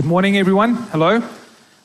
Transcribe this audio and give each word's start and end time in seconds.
Good 0.00 0.08
morning, 0.08 0.38
everyone. 0.38 0.76
Hello. 0.76 1.22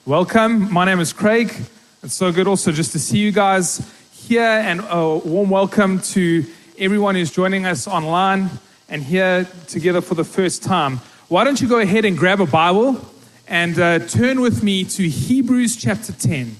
Welcome. 0.05 0.71
My 0.71 0.85
name 0.85 1.01
is 1.01 1.11
Craig. 1.11 1.53
It's 2.01 2.13
so 2.13 2.31
good 2.31 2.47
also 2.47 2.71
just 2.71 2.93
to 2.93 2.99
see 2.99 3.17
you 3.17 3.33
guys 3.33 3.85
here, 4.13 4.41
and 4.41 4.79
a 4.89 5.17
warm 5.17 5.49
welcome 5.49 5.99
to 6.13 6.45
everyone 6.79 7.15
who's 7.15 7.29
joining 7.29 7.65
us 7.65 7.89
online 7.89 8.49
and 8.87 9.03
here 9.03 9.45
together 9.67 9.99
for 9.99 10.15
the 10.15 10.23
first 10.23 10.63
time. 10.63 11.01
Why 11.27 11.43
don't 11.43 11.59
you 11.59 11.67
go 11.67 11.79
ahead 11.79 12.05
and 12.05 12.17
grab 12.17 12.39
a 12.39 12.45
Bible 12.45 13.05
and 13.49 13.77
uh, 13.77 13.99
turn 13.99 14.39
with 14.39 14.63
me 14.63 14.85
to 14.85 15.09
Hebrews 15.09 15.75
chapter 15.75 16.13
10. 16.13 16.55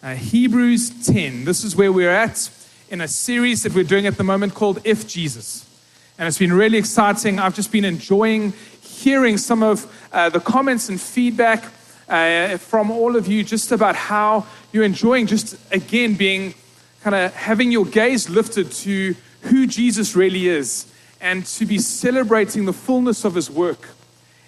Uh, 0.00 0.14
Hebrews 0.14 0.90
10. 1.04 1.44
This 1.44 1.64
is 1.64 1.74
where 1.74 1.90
we're 1.90 2.08
at 2.08 2.50
in 2.88 3.00
a 3.00 3.08
series 3.08 3.64
that 3.64 3.74
we're 3.74 3.82
doing 3.82 4.06
at 4.06 4.16
the 4.16 4.22
moment 4.22 4.54
called 4.54 4.78
If 4.84 5.08
Jesus. 5.08 5.68
And 6.18 6.28
it's 6.28 6.38
been 6.38 6.52
really 6.52 6.78
exciting. 6.78 7.40
I've 7.40 7.56
just 7.56 7.72
been 7.72 7.84
enjoying 7.84 8.52
hearing 8.98 9.38
some 9.38 9.62
of 9.62 9.86
uh, 10.12 10.28
the 10.28 10.40
comments 10.40 10.88
and 10.88 11.00
feedback 11.00 11.64
uh, 12.08 12.56
from 12.56 12.90
all 12.90 13.16
of 13.16 13.26
you 13.26 13.44
just 13.44 13.70
about 13.72 13.94
how 13.94 14.46
you're 14.72 14.84
enjoying 14.84 15.26
just 15.26 15.56
again 15.72 16.14
being 16.14 16.54
kind 17.02 17.14
of 17.14 17.34
having 17.34 17.70
your 17.70 17.84
gaze 17.84 18.28
lifted 18.28 18.72
to 18.72 19.14
who 19.42 19.66
Jesus 19.66 20.16
really 20.16 20.48
is 20.48 20.92
and 21.20 21.46
to 21.46 21.66
be 21.66 21.78
celebrating 21.78 22.64
the 22.64 22.72
fullness 22.72 23.24
of 23.24 23.34
his 23.34 23.50
work. 23.50 23.88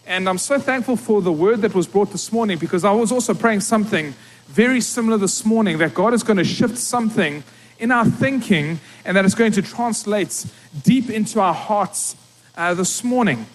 And 0.07 0.29
I'm 0.29 0.39
so 0.39 0.59
thankful 0.59 0.97
for 0.97 1.23
the 1.23 1.33
word 1.33 1.63
that 1.63 1.75
was 1.75 1.87
brought 1.87 2.11
this 2.11 2.33
morning 2.33 2.59
because 2.59 2.85
I 2.85 2.93
was 2.93 3.13
also 3.13 3.35
praying 3.35 3.61
something 3.61 4.15
very 4.49 4.81
similar 4.81 5.17
this 5.17 5.45
morning 5.45 5.79
that 5.79 5.95
God 5.95 6.13
is 6.15 6.23
going 6.25 6.39
to 6.39 6.45
shift 6.45 6.77
something 6.77 7.45
in 7.79 7.93
our 7.93 8.05
thinking 8.05 8.81
and 9.05 9.17
that 9.17 9.25
it's 9.25 9.35
going 9.35 9.53
to 9.53 9.63
translate 9.63 10.47
deep 10.83 11.11
into 11.11 11.41
our 11.41 11.55
hearts 11.55 12.17
uh, 12.57 12.75
this 12.75 13.05
morning. 13.05 13.47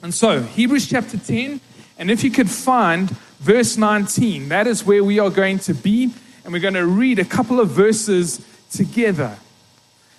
And 0.00 0.14
so, 0.14 0.42
Hebrews 0.42 0.88
chapter 0.88 1.18
10, 1.18 1.60
and 1.98 2.10
if 2.10 2.22
you 2.22 2.30
could 2.30 2.48
find 2.48 3.10
verse 3.40 3.76
19, 3.76 4.48
that 4.48 4.68
is 4.68 4.84
where 4.84 5.02
we 5.02 5.18
are 5.18 5.30
going 5.30 5.58
to 5.60 5.74
be, 5.74 6.12
and 6.44 6.52
we're 6.52 6.60
going 6.60 6.74
to 6.74 6.86
read 6.86 7.18
a 7.18 7.24
couple 7.24 7.58
of 7.58 7.70
verses 7.70 8.46
together. 8.70 9.38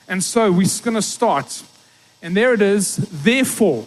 And 0.08 0.21
so, 0.21 0.52
we're 0.52 0.67
going 0.83 0.95
to 0.95 1.02
start. 1.02 1.63
And 2.21 2.36
there 2.36 2.53
it 2.53 2.61
is, 2.61 2.97
therefore. 2.97 3.86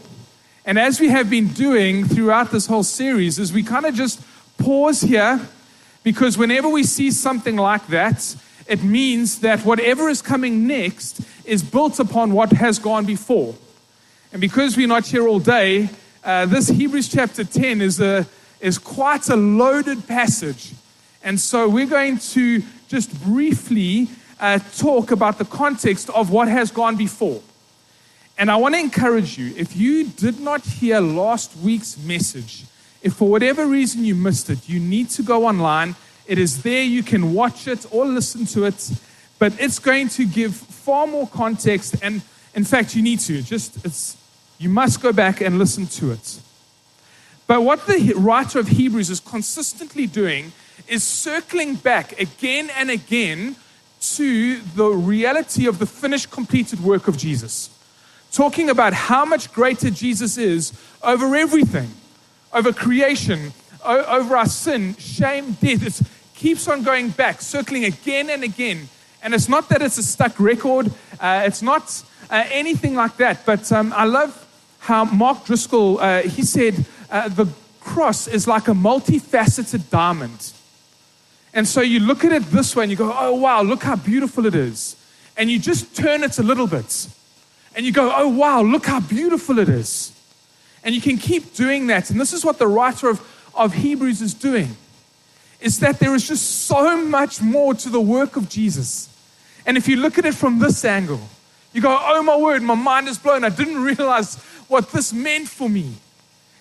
And 0.64 0.78
as 0.78 0.98
we 0.98 1.10
have 1.10 1.28
been 1.28 1.48
doing 1.48 2.06
throughout 2.06 2.52
this 2.52 2.66
whole 2.66 2.84
series, 2.84 3.38
is 3.38 3.52
we 3.52 3.62
kind 3.62 3.84
of 3.84 3.94
just 3.94 4.22
pause 4.56 5.02
here 5.02 5.46
because 6.02 6.38
whenever 6.38 6.70
we 6.70 6.84
see 6.84 7.10
something 7.10 7.56
like 7.56 7.86
that, 7.88 8.34
it 8.66 8.82
means 8.82 9.40
that 9.40 9.64
whatever 9.66 10.08
is 10.08 10.22
coming 10.22 10.66
next 10.66 11.20
is 11.44 11.62
built 11.62 11.98
upon 11.98 12.32
what 12.32 12.52
has 12.52 12.78
gone 12.78 13.04
before. 13.04 13.54
And 14.32 14.40
because 14.40 14.78
we're 14.78 14.88
not 14.88 15.06
here 15.06 15.28
all 15.28 15.38
day, 15.38 15.90
uh, 16.24 16.46
this 16.46 16.68
Hebrews 16.68 17.08
chapter 17.08 17.44
10 17.44 17.82
is, 17.82 18.00
a, 18.00 18.26
is 18.60 18.78
quite 18.78 19.28
a 19.28 19.36
loaded 19.36 20.08
passage. 20.08 20.72
And 21.22 21.38
so 21.38 21.68
we're 21.68 21.86
going 21.86 22.16
to 22.18 22.62
just 22.88 23.22
briefly 23.22 24.08
uh, 24.40 24.58
talk 24.78 25.10
about 25.10 25.36
the 25.36 25.44
context 25.44 26.08
of 26.10 26.30
what 26.30 26.48
has 26.48 26.70
gone 26.70 26.96
before. 26.96 27.42
And 28.38 28.50
I 28.50 28.56
want 28.56 28.74
to 28.74 28.80
encourage 28.80 29.36
you 29.36 29.52
if 29.54 29.76
you 29.76 30.04
did 30.04 30.40
not 30.40 30.64
hear 30.64 30.98
last 31.00 31.54
week's 31.58 31.98
message, 31.98 32.64
if 33.02 33.12
for 33.12 33.28
whatever 33.28 33.66
reason 33.66 34.02
you 34.02 34.14
missed 34.14 34.48
it, 34.48 34.66
you 34.66 34.80
need 34.80 35.10
to 35.10 35.22
go 35.22 35.46
online. 35.46 35.94
It 36.26 36.38
is 36.38 36.62
there. 36.62 36.82
You 36.82 37.02
can 37.02 37.34
watch 37.34 37.68
it 37.68 37.84
or 37.90 38.06
listen 38.06 38.46
to 38.46 38.64
it. 38.64 38.92
But 39.38 39.60
it's 39.60 39.78
going 39.78 40.08
to 40.10 40.24
give 40.24 40.54
far 40.56 41.06
more 41.06 41.26
context. 41.26 41.96
And 42.00 42.22
in 42.54 42.64
fact, 42.64 42.96
you 42.96 43.02
need 43.02 43.20
to. 43.20 43.42
Just 43.42 43.84
it's 43.84 44.16
you 44.62 44.68
must 44.68 45.02
go 45.02 45.12
back 45.12 45.40
and 45.40 45.58
listen 45.58 45.86
to 45.88 46.12
it. 46.12 46.40
But 47.48 47.62
what 47.62 47.86
the 47.86 48.14
writer 48.16 48.60
of 48.60 48.68
Hebrews 48.68 49.10
is 49.10 49.18
consistently 49.18 50.06
doing 50.06 50.52
is 50.86 51.02
circling 51.02 51.74
back 51.74 52.18
again 52.20 52.70
and 52.76 52.88
again 52.88 53.56
to 54.00 54.60
the 54.60 54.86
reality 54.86 55.66
of 55.66 55.80
the 55.80 55.86
finished, 55.86 56.30
completed 56.30 56.80
work 56.80 57.08
of 57.08 57.16
Jesus. 57.16 57.70
Talking 58.30 58.70
about 58.70 58.92
how 58.92 59.24
much 59.24 59.52
greater 59.52 59.90
Jesus 59.90 60.38
is 60.38 60.72
over 61.02 61.34
everything, 61.34 61.90
over 62.52 62.72
creation, 62.72 63.52
over 63.84 64.36
our 64.36 64.46
sin, 64.46 64.94
shame, 64.96 65.52
death. 65.60 66.00
It 66.00 66.06
keeps 66.34 66.68
on 66.68 66.84
going 66.84 67.10
back, 67.10 67.42
circling 67.42 67.84
again 67.84 68.30
and 68.30 68.44
again. 68.44 68.88
And 69.24 69.34
it's 69.34 69.48
not 69.48 69.68
that 69.70 69.82
it's 69.82 69.98
a 69.98 70.02
stuck 70.02 70.38
record, 70.38 70.92
uh, 71.20 71.42
it's 71.46 71.62
not 71.62 72.02
uh, 72.30 72.44
anything 72.50 72.94
like 72.94 73.16
that. 73.16 73.44
But 73.44 73.70
um, 73.72 73.92
I 73.94 74.04
love 74.04 74.38
how 74.82 75.04
Mark 75.04 75.44
Driscoll, 75.44 76.00
uh, 76.00 76.22
he 76.22 76.42
said, 76.42 76.84
uh, 77.08 77.28
the 77.28 77.46
cross 77.80 78.26
is 78.26 78.48
like 78.48 78.66
a 78.66 78.72
multifaceted 78.72 79.88
diamond. 79.90 80.52
And 81.54 81.68
so 81.68 81.80
you 81.82 82.00
look 82.00 82.24
at 82.24 82.32
it 82.32 82.42
this 82.50 82.74
way 82.74 82.82
and 82.82 82.90
you 82.90 82.96
go, 82.96 83.14
oh, 83.16 83.32
wow, 83.32 83.62
look 83.62 83.84
how 83.84 83.94
beautiful 83.94 84.44
it 84.44 84.56
is. 84.56 84.96
And 85.36 85.48
you 85.48 85.60
just 85.60 85.94
turn 85.94 86.24
it 86.24 86.36
a 86.40 86.42
little 86.42 86.66
bit. 86.66 87.06
And 87.76 87.86
you 87.86 87.92
go, 87.92 88.12
oh, 88.12 88.26
wow, 88.26 88.62
look 88.62 88.86
how 88.86 88.98
beautiful 88.98 89.60
it 89.60 89.68
is. 89.68 90.12
And 90.82 90.96
you 90.96 91.00
can 91.00 91.16
keep 91.16 91.54
doing 91.54 91.86
that. 91.86 92.10
And 92.10 92.20
this 92.20 92.32
is 92.32 92.44
what 92.44 92.58
the 92.58 92.66
writer 92.66 93.08
of, 93.08 93.20
of 93.54 93.74
Hebrews 93.74 94.20
is 94.20 94.34
doing 94.34 94.76
is 95.60 95.78
that 95.78 96.00
there 96.00 96.12
is 96.16 96.26
just 96.26 96.66
so 96.66 97.06
much 97.06 97.40
more 97.40 97.72
to 97.72 97.88
the 97.88 98.00
work 98.00 98.34
of 98.34 98.48
Jesus. 98.48 99.08
And 99.64 99.76
if 99.76 99.86
you 99.86 99.94
look 99.94 100.18
at 100.18 100.24
it 100.24 100.34
from 100.34 100.58
this 100.58 100.84
angle, 100.84 101.20
you 101.72 101.80
go, 101.80 101.96
oh 102.00 102.22
my 102.22 102.36
word, 102.36 102.62
my 102.62 102.74
mind 102.74 103.08
is 103.08 103.16
blown. 103.16 103.44
I 103.44 103.48
didn't 103.48 103.82
realize 103.82 104.36
what 104.72 104.90
this 104.90 105.12
meant 105.12 105.46
for 105.46 105.68
me. 105.68 105.92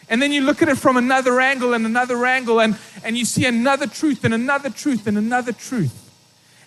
And 0.10 0.22
then 0.22 0.34
you 0.34 0.42
look 0.42 0.62
at 0.62 0.68
it 0.68 0.78
from 0.78 0.98
another 0.98 1.40
angle 1.40 1.74
and 1.74 1.86
another 1.86 2.26
angle, 2.26 2.60
and, 2.60 2.78
and 3.04 3.18
you 3.18 3.24
see 3.24 3.46
another 3.46 3.88
truth 3.88 4.26
and 4.26 4.34
another 4.34 4.70
truth 4.70 5.08
and 5.08 5.18
another 5.18 5.54
truth. 5.54 6.12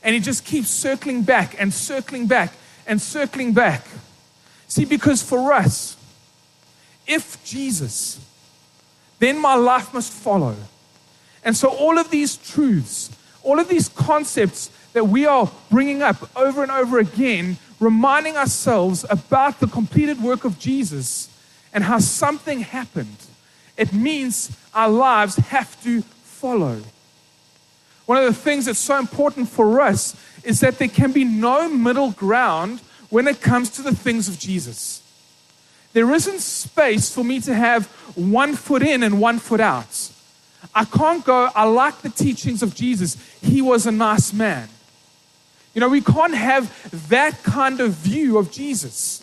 And 0.02 0.16
it 0.16 0.20
just 0.20 0.46
keeps 0.46 0.68
circling 0.68 1.22
back 1.22 1.54
and 1.60 1.72
circling 1.72 2.26
back 2.26 2.54
and 2.86 3.00
circling 3.00 3.52
back. 3.52 3.86
See, 4.66 4.86
because 4.86 5.22
for 5.22 5.52
us, 5.52 5.96
if 7.06 7.44
Jesus, 7.44 8.18
then 9.18 9.38
my 9.38 9.54
life 9.54 9.92
must 9.92 10.10
follow. 10.10 10.56
And 11.44 11.54
so, 11.54 11.68
all 11.68 11.98
of 11.98 12.10
these 12.10 12.38
truths, 12.38 13.14
all 13.42 13.60
of 13.60 13.68
these 13.68 13.90
concepts 13.90 14.70
that 14.94 15.04
we 15.04 15.26
are 15.26 15.50
bringing 15.70 16.00
up 16.00 16.34
over 16.34 16.62
and 16.62 16.72
over 16.72 16.98
again, 16.98 17.58
reminding 17.78 18.38
ourselves 18.38 19.04
about 19.10 19.60
the 19.60 19.66
completed 19.66 20.22
work 20.22 20.46
of 20.46 20.58
Jesus 20.58 21.28
and 21.74 21.84
how 21.84 21.98
something 21.98 22.60
happened, 22.60 23.16
it 23.76 23.92
means 23.92 24.56
our 24.72 24.88
lives 24.88 25.36
have 25.36 25.82
to 25.82 26.02
follow. 26.02 26.80
One 28.06 28.18
of 28.18 28.24
the 28.24 28.32
things 28.32 28.66
that's 28.66 28.78
so 28.78 28.98
important 28.98 29.48
for 29.48 29.80
us 29.80 30.14
is 30.44 30.60
that 30.60 30.78
there 30.78 30.88
can 30.88 31.12
be 31.12 31.24
no 31.24 31.68
middle 31.68 32.12
ground 32.12 32.80
when 33.10 33.26
it 33.26 33.40
comes 33.40 33.70
to 33.70 33.82
the 33.82 33.94
things 33.94 34.28
of 34.28 34.38
Jesus. 34.38 35.02
There 35.92 36.12
isn't 36.12 36.40
space 36.40 37.12
for 37.12 37.24
me 37.24 37.40
to 37.40 37.54
have 37.54 37.86
one 38.14 38.54
foot 38.56 38.82
in 38.82 39.02
and 39.02 39.20
one 39.20 39.38
foot 39.38 39.60
out. 39.60 40.10
I 40.74 40.84
can't 40.84 41.24
go, 41.24 41.50
I 41.54 41.64
like 41.64 42.02
the 42.02 42.08
teachings 42.10 42.62
of 42.62 42.74
Jesus. 42.74 43.16
He 43.40 43.62
was 43.62 43.86
a 43.86 43.92
nice 43.92 44.32
man. 44.32 44.68
You 45.72 45.80
know, 45.80 45.88
we 45.88 46.00
can't 46.00 46.34
have 46.34 47.08
that 47.08 47.42
kind 47.42 47.80
of 47.80 47.92
view 47.92 48.38
of 48.38 48.50
Jesus. 48.50 49.22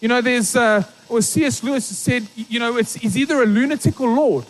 You 0.00 0.08
know, 0.08 0.20
there's, 0.20 0.56
uh, 0.56 0.84
or 1.10 1.20
C.S. 1.20 1.62
Lewis 1.62 1.84
said, 1.84 2.26
you 2.36 2.58
know, 2.58 2.76
it's, 2.76 2.94
he's 2.94 3.16
either 3.16 3.42
a 3.42 3.46
lunatic 3.46 4.00
or 4.00 4.08
Lord. 4.08 4.46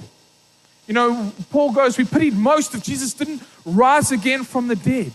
You 0.86 0.94
know, 0.94 1.32
Paul 1.50 1.72
goes, 1.72 1.96
we 1.96 2.04
pitied 2.04 2.34
most 2.34 2.74
if 2.74 2.82
Jesus 2.82 3.14
didn't 3.14 3.42
rise 3.64 4.12
again 4.12 4.44
from 4.44 4.68
the 4.68 4.76
dead. 4.76 5.12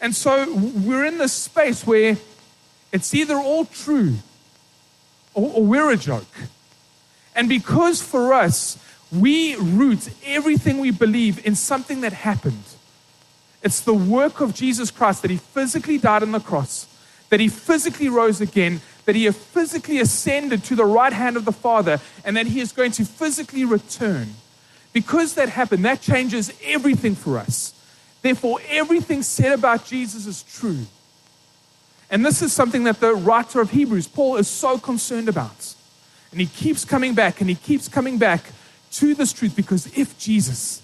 And 0.00 0.14
so 0.14 0.52
we're 0.54 1.04
in 1.04 1.18
this 1.18 1.32
space 1.32 1.86
where 1.86 2.16
it's 2.92 3.12
either 3.14 3.34
all 3.34 3.66
true 3.66 4.14
or, 5.34 5.52
or 5.54 5.64
we're 5.64 5.90
a 5.90 5.96
joke. 5.96 6.32
And 7.34 7.48
because 7.48 8.00
for 8.00 8.32
us, 8.32 8.78
we 9.12 9.56
root 9.56 10.08
everything 10.24 10.78
we 10.78 10.90
believe 10.90 11.44
in 11.44 11.54
something 11.54 12.00
that 12.02 12.12
happened. 12.12 12.62
It's 13.62 13.80
the 13.80 13.94
work 13.94 14.40
of 14.40 14.54
Jesus 14.54 14.90
Christ 14.90 15.22
that 15.22 15.30
he 15.30 15.36
physically 15.36 15.98
died 15.98 16.22
on 16.22 16.32
the 16.32 16.40
cross, 16.40 16.86
that 17.28 17.40
he 17.40 17.48
physically 17.48 18.08
rose 18.08 18.40
again, 18.40 18.80
that 19.10 19.16
he 19.16 19.24
has 19.24 19.36
physically 19.36 19.98
ascended 19.98 20.62
to 20.62 20.76
the 20.76 20.84
right 20.84 21.12
hand 21.12 21.36
of 21.36 21.44
the 21.44 21.50
Father, 21.50 22.00
and 22.24 22.36
that 22.36 22.46
he 22.46 22.60
is 22.60 22.70
going 22.70 22.92
to 22.92 23.04
physically 23.04 23.64
return. 23.64 24.34
Because 24.92 25.34
that 25.34 25.48
happened, 25.48 25.84
that 25.84 26.00
changes 26.00 26.52
everything 26.62 27.16
for 27.16 27.36
us. 27.36 27.74
Therefore, 28.22 28.60
everything 28.68 29.24
said 29.24 29.50
about 29.50 29.84
Jesus 29.84 30.26
is 30.26 30.44
true. 30.44 30.86
And 32.08 32.24
this 32.24 32.40
is 32.40 32.52
something 32.52 32.84
that 32.84 33.00
the 33.00 33.12
writer 33.16 33.60
of 33.60 33.72
Hebrews, 33.72 34.06
Paul, 34.06 34.36
is 34.36 34.46
so 34.46 34.78
concerned 34.78 35.28
about. 35.28 35.74
And 36.30 36.40
he 36.40 36.46
keeps 36.46 36.84
coming 36.84 37.12
back 37.14 37.40
and 37.40 37.50
he 37.50 37.56
keeps 37.56 37.88
coming 37.88 38.16
back 38.16 38.52
to 38.92 39.16
this 39.16 39.32
truth 39.32 39.56
because 39.56 39.86
if 39.98 40.16
Jesus, 40.20 40.82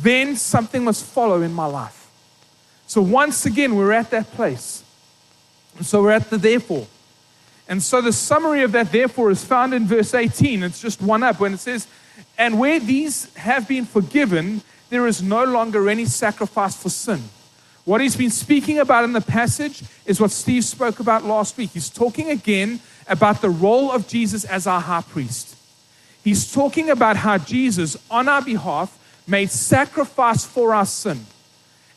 then 0.00 0.36
something 0.36 0.84
must 0.84 1.04
follow 1.04 1.42
in 1.42 1.52
my 1.52 1.66
life. 1.66 2.08
So 2.86 3.02
once 3.02 3.46
again, 3.46 3.74
we're 3.74 3.90
at 3.90 4.12
that 4.12 4.30
place. 4.30 4.84
So 5.80 6.04
we're 6.04 6.12
at 6.12 6.30
the 6.30 6.38
therefore. 6.38 6.86
And 7.68 7.82
so 7.82 8.00
the 8.00 8.12
summary 8.12 8.62
of 8.62 8.72
that 8.72 8.92
therefore 8.92 9.30
is 9.30 9.44
found 9.44 9.74
in 9.74 9.86
verse 9.86 10.14
18. 10.14 10.62
It's 10.62 10.80
just 10.80 11.02
one 11.02 11.22
up 11.22 11.40
when 11.40 11.54
it 11.54 11.60
says, 11.60 11.86
And 12.38 12.58
where 12.58 12.78
these 12.78 13.34
have 13.34 13.66
been 13.66 13.84
forgiven, 13.84 14.62
there 14.88 15.06
is 15.06 15.22
no 15.22 15.44
longer 15.44 15.88
any 15.88 16.04
sacrifice 16.04 16.76
for 16.80 16.90
sin. 16.90 17.22
What 17.84 18.00
he's 18.00 18.16
been 18.16 18.30
speaking 18.30 18.78
about 18.78 19.04
in 19.04 19.12
the 19.12 19.20
passage 19.20 19.82
is 20.06 20.20
what 20.20 20.32
Steve 20.32 20.64
spoke 20.64 20.98
about 20.98 21.24
last 21.24 21.56
week. 21.56 21.70
He's 21.70 21.88
talking 21.88 22.30
again 22.30 22.80
about 23.08 23.40
the 23.40 23.50
role 23.50 23.92
of 23.92 24.08
Jesus 24.08 24.44
as 24.44 24.66
our 24.66 24.80
high 24.80 25.02
priest. 25.02 25.56
He's 26.24 26.52
talking 26.52 26.90
about 26.90 27.16
how 27.16 27.38
Jesus, 27.38 27.96
on 28.10 28.28
our 28.28 28.42
behalf, 28.42 28.98
made 29.28 29.50
sacrifice 29.50 30.44
for 30.44 30.74
our 30.74 30.86
sin, 30.86 31.26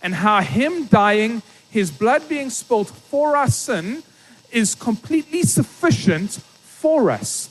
and 0.04 0.14
how 0.14 0.42
Him 0.42 0.86
dying, 0.86 1.42
His 1.72 1.90
blood 1.90 2.30
being 2.30 2.52
spilled 2.52 2.90
for 2.90 3.36
our 3.36 3.50
sin, 3.50 4.04
is 4.52 4.76
completely 4.76 5.44
sufficient 5.44 6.32
for 6.32 7.12
us. 7.12 7.50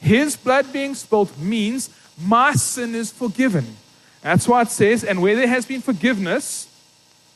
His 0.00 0.36
blood 0.36 0.72
being 0.72 0.94
spilled 0.94 1.36
means 1.38 1.90
my 2.20 2.52
sin 2.54 2.94
is 2.94 3.10
forgiven. 3.10 3.76
That's 4.22 4.48
why 4.48 4.62
it 4.62 4.68
says, 4.68 5.04
and 5.04 5.22
where 5.22 5.36
there 5.36 5.48
has 5.48 5.66
been 5.66 5.80
forgiveness, 5.80 6.68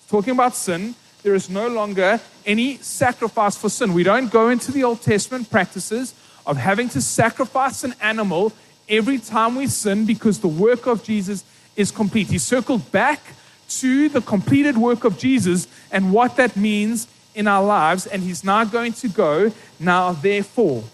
talking 0.08 0.32
about 0.32 0.54
sin, 0.54 0.94
there 1.22 1.34
is 1.34 1.49
no 1.49 1.69
longer 1.69 2.20
any 2.44 2.76
sacrifice 2.78 3.56
for 3.56 3.69
sin. 3.69 3.94
We 3.94 4.02
don't 4.02 4.31
go 4.31 4.49
into 4.49 4.72
the 4.72 4.84
Old 4.84 5.02
Testament 5.02 5.50
practices 5.50 6.14
of 6.44 6.56
having 6.56 6.88
to 6.90 7.00
sacrifice 7.00 7.84
an 7.84 7.94
animal 8.00 8.52
every 8.88 9.19
time 9.19 9.54
we 9.54 9.69
sin 9.69 10.04
because 10.04 10.40
the 10.40 10.49
work 10.49 10.87
of 10.87 11.04
Jesus 11.04 11.44
is 11.76 11.90
complete. 11.90 12.26
He 12.28 12.38
circled 12.38 12.90
back 12.90 13.20
to 13.69 14.08
the 14.08 14.20
completed 14.20 14.76
work 14.76 15.04
of 15.04 15.19
Jesus 15.19 15.66
and 15.90 16.12
what 16.12 16.37
that 16.37 16.56
means 16.56 17.06
in 17.34 17.46
our 17.46 17.64
lives, 17.64 18.06
and 18.06 18.23
he's 18.23 18.44
now 18.44 18.64
going 18.64 18.93
to 18.94 19.08
go, 19.08 19.52
now 19.79 20.12
therefore. 20.12 20.84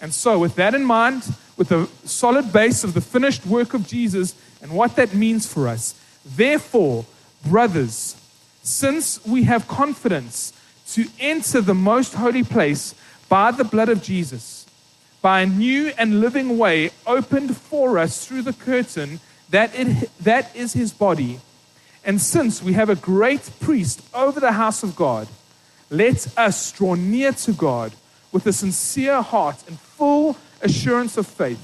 And 0.00 0.12
so, 0.12 0.38
with 0.38 0.54
that 0.56 0.74
in 0.74 0.84
mind, 0.84 1.34
with 1.56 1.68
the 1.68 1.88
solid 2.04 2.52
base 2.52 2.84
of 2.84 2.94
the 2.94 3.00
finished 3.00 3.46
work 3.46 3.74
of 3.74 3.86
Jesus 3.86 4.34
and 4.60 4.72
what 4.72 4.96
that 4.96 5.14
means 5.14 5.46
for 5.46 5.68
us, 5.68 5.94
therefore, 6.24 7.04
brothers, 7.46 8.16
since 8.62 9.24
we 9.24 9.44
have 9.44 9.68
confidence 9.68 10.52
to 10.92 11.06
enter 11.20 11.60
the 11.60 11.74
most 11.74 12.14
holy 12.14 12.42
place 12.42 12.94
by 13.28 13.50
the 13.50 13.64
blood 13.64 13.88
of 13.88 14.02
Jesus, 14.02 14.66
by 15.20 15.40
a 15.40 15.46
new 15.46 15.92
and 15.96 16.20
living 16.20 16.58
way 16.58 16.90
opened 17.06 17.56
for 17.56 17.98
us 17.98 18.26
through 18.26 18.42
the 18.42 18.52
curtain 18.52 19.20
that, 19.50 19.70
it, 19.74 20.10
that 20.20 20.54
is 20.54 20.72
his 20.72 20.92
body. 20.92 21.40
And 22.04 22.20
since 22.20 22.62
we 22.62 22.72
have 22.72 22.90
a 22.90 22.96
great 22.96 23.50
priest 23.60 24.02
over 24.12 24.40
the 24.40 24.52
house 24.52 24.82
of 24.82 24.96
God, 24.96 25.28
let 25.90 26.26
us 26.38 26.72
draw 26.72 26.94
near 26.94 27.32
to 27.32 27.52
God 27.52 27.92
with 28.32 28.46
a 28.46 28.52
sincere 28.52 29.22
heart 29.22 29.62
and 29.68 29.78
full 29.78 30.36
assurance 30.62 31.16
of 31.16 31.26
faith, 31.26 31.60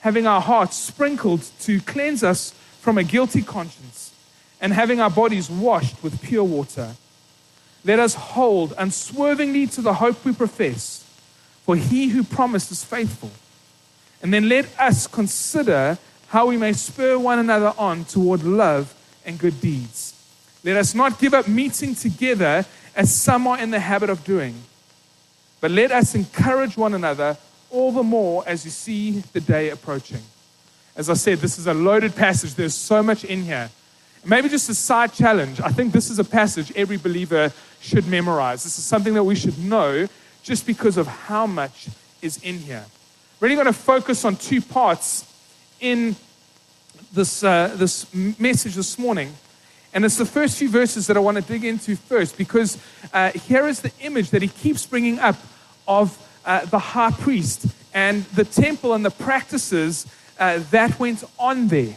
having 0.00 0.26
our 0.26 0.40
hearts 0.40 0.76
sprinkled 0.76 1.42
to 1.60 1.80
cleanse 1.80 2.22
us 2.22 2.52
from 2.80 2.98
a 2.98 3.04
guilty 3.04 3.42
conscience, 3.42 4.12
and 4.60 4.72
having 4.72 5.00
our 5.00 5.10
bodies 5.10 5.48
washed 5.48 6.02
with 6.02 6.20
pure 6.20 6.44
water. 6.44 6.94
Let 7.84 7.98
us 7.98 8.14
hold 8.14 8.74
unswervingly 8.76 9.66
to 9.68 9.82
the 9.82 9.94
hope 9.94 10.24
we 10.24 10.32
profess 10.32 11.04
for 11.64 11.76
he 11.76 12.08
who 12.08 12.22
promised 12.22 12.70
is 12.70 12.84
faithful. 12.84 13.30
And 14.22 14.32
then 14.32 14.48
let 14.48 14.66
us 14.78 15.06
consider 15.06 15.98
how 16.28 16.46
we 16.46 16.56
may 16.56 16.74
spur 16.74 17.18
one 17.18 17.38
another 17.38 17.72
on 17.78 18.04
toward 18.04 18.42
love 18.42 18.94
and 19.24 19.38
good 19.38 19.60
deeds. 19.60 20.14
Let 20.62 20.76
us 20.76 20.94
not 20.94 21.18
give 21.18 21.34
up 21.34 21.46
meeting 21.46 21.94
together 21.94 22.64
as 22.96 23.14
some 23.14 23.46
are 23.46 23.58
in 23.58 23.70
the 23.70 23.80
habit 23.80 24.10
of 24.10 24.24
doing, 24.24 24.54
but 25.60 25.70
let 25.70 25.90
us 25.90 26.14
encourage 26.14 26.76
one 26.76 26.94
another 26.94 27.36
all 27.70 27.92
the 27.92 28.02
more 28.02 28.44
as 28.46 28.64
you 28.64 28.70
see 28.70 29.22
the 29.32 29.40
day 29.40 29.70
approaching. 29.70 30.22
As 30.96 31.10
I 31.10 31.14
said, 31.14 31.38
this 31.38 31.58
is 31.58 31.66
a 31.66 31.74
loaded 31.74 32.14
passage. 32.14 32.54
There's 32.54 32.74
so 32.74 33.02
much 33.02 33.24
in 33.24 33.42
here. 33.42 33.68
Maybe 34.24 34.48
just 34.48 34.70
a 34.70 34.74
side 34.74 35.12
challenge. 35.12 35.60
I 35.60 35.68
think 35.68 35.92
this 35.92 36.08
is 36.08 36.18
a 36.18 36.24
passage 36.24 36.72
every 36.76 36.96
believer 36.96 37.52
should 37.80 38.06
memorize. 38.06 38.62
This 38.62 38.78
is 38.78 38.84
something 38.84 39.12
that 39.14 39.24
we 39.24 39.34
should 39.34 39.58
know 39.58 40.08
just 40.42 40.66
because 40.66 40.96
of 40.96 41.06
how 41.06 41.46
much 41.46 41.88
is 42.22 42.38
in 42.42 42.58
here. 42.58 42.84
Really 43.40 43.56
going 43.56 43.66
to 43.66 43.72
focus 43.72 44.24
on 44.24 44.36
two 44.36 44.62
parts 44.62 45.30
in 45.80 46.16
this, 47.12 47.44
uh, 47.44 47.74
this 47.76 48.12
message 48.14 48.74
this 48.74 48.98
morning. 48.98 49.32
And 49.92 50.04
it's 50.04 50.16
the 50.16 50.26
first 50.26 50.58
few 50.58 50.68
verses 50.68 51.06
that 51.06 51.16
I 51.16 51.20
want 51.20 51.36
to 51.36 51.42
dig 51.42 51.64
into 51.64 51.94
first 51.94 52.36
because 52.36 52.78
uh, 53.12 53.30
here 53.30 53.68
is 53.68 53.80
the 53.80 53.92
image 54.00 54.30
that 54.30 54.42
he 54.42 54.48
keeps 54.48 54.84
bringing 54.86 55.18
up 55.20 55.36
of 55.86 56.18
uh, 56.44 56.64
the 56.66 56.78
high 56.78 57.12
priest 57.12 57.66
and 57.92 58.24
the 58.24 58.44
temple 58.44 58.92
and 58.92 59.04
the 59.04 59.10
practices 59.10 60.06
uh, 60.38 60.58
that 60.70 60.98
went 60.98 61.22
on 61.38 61.68
there. 61.68 61.96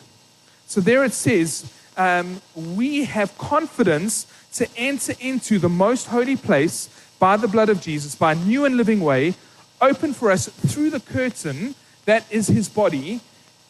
So 0.67 0.79
there 0.79 1.03
it 1.03 1.13
says, 1.13 1.71
um, 1.97 2.41
We 2.55 3.05
have 3.05 3.35
confidence 3.37 4.27
to 4.53 4.67
enter 4.77 5.13
into 5.19 5.59
the 5.59 5.69
most 5.69 6.07
holy 6.07 6.35
place 6.35 6.89
by 7.19 7.37
the 7.37 7.47
blood 7.47 7.69
of 7.69 7.81
Jesus, 7.81 8.15
by 8.15 8.33
a 8.33 8.35
new 8.35 8.65
and 8.65 8.77
living 8.77 9.01
way, 9.01 9.33
open 9.81 10.13
for 10.13 10.31
us 10.31 10.47
through 10.47 10.91
the 10.91 10.99
curtain 10.99 11.73
that 12.05 12.25
is 12.31 12.47
his 12.47 12.69
body. 12.69 13.19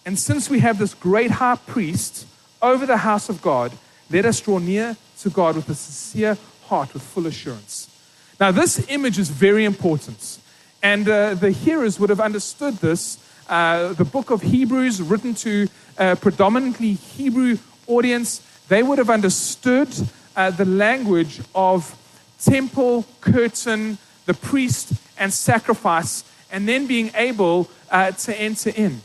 And 0.07 0.18
since 0.18 0.50
we 0.50 0.62
have 0.62 0.80
this 0.80 0.94
great 0.94 1.31
high 1.31 1.57
priest 1.57 2.25
over 2.62 2.86
the 2.86 2.95
house 2.95 3.27
of 3.27 3.42
God, 3.42 3.74
let 4.09 4.24
us 4.24 4.39
draw 4.39 4.57
near 4.57 4.95
to 5.19 5.30
God 5.30 5.57
with 5.57 5.68
a 5.68 5.75
sincere 5.75 6.38
heart, 6.68 6.94
with 6.94 7.04
full 7.04 7.27
assurance. 7.27 7.89
Now, 8.39 8.51
this 8.51 8.89
image 8.89 9.19
is 9.19 9.30
very 9.30 9.65
important. 9.65 10.39
And 10.81 11.09
uh, 11.09 11.33
the 11.33 11.51
hearers 11.51 12.00
would 12.00 12.09
have 12.09 12.21
understood 12.21 12.75
this. 12.75 13.18
Uh, 13.50 13.92
the 13.92 14.06
book 14.06 14.30
of 14.30 14.44
Hebrews, 14.44 15.01
written 15.01 15.36
to 15.36 15.68
a 15.98 16.15
predominantly 16.15 16.94
Hebrew 16.94 17.57
audience, 17.86 18.42
they 18.69 18.83
would 18.83 19.00
have 19.00 19.09
understood 19.09 19.89
uh, 20.38 20.51
the 20.51 20.63
language 20.63 21.42
of 21.54 21.94
temple, 22.39 23.04
curtain, 23.19 23.98
the 24.25 24.33
priest, 24.33 24.94
and 25.18 25.33
sacrifice, 25.33 26.24
and 26.50 26.65
then 26.65 26.88
being 26.88 27.12
able 27.13 27.69
uh, 27.92 28.12
to 28.12 28.33
enter 28.39 28.69
in. 28.69 29.01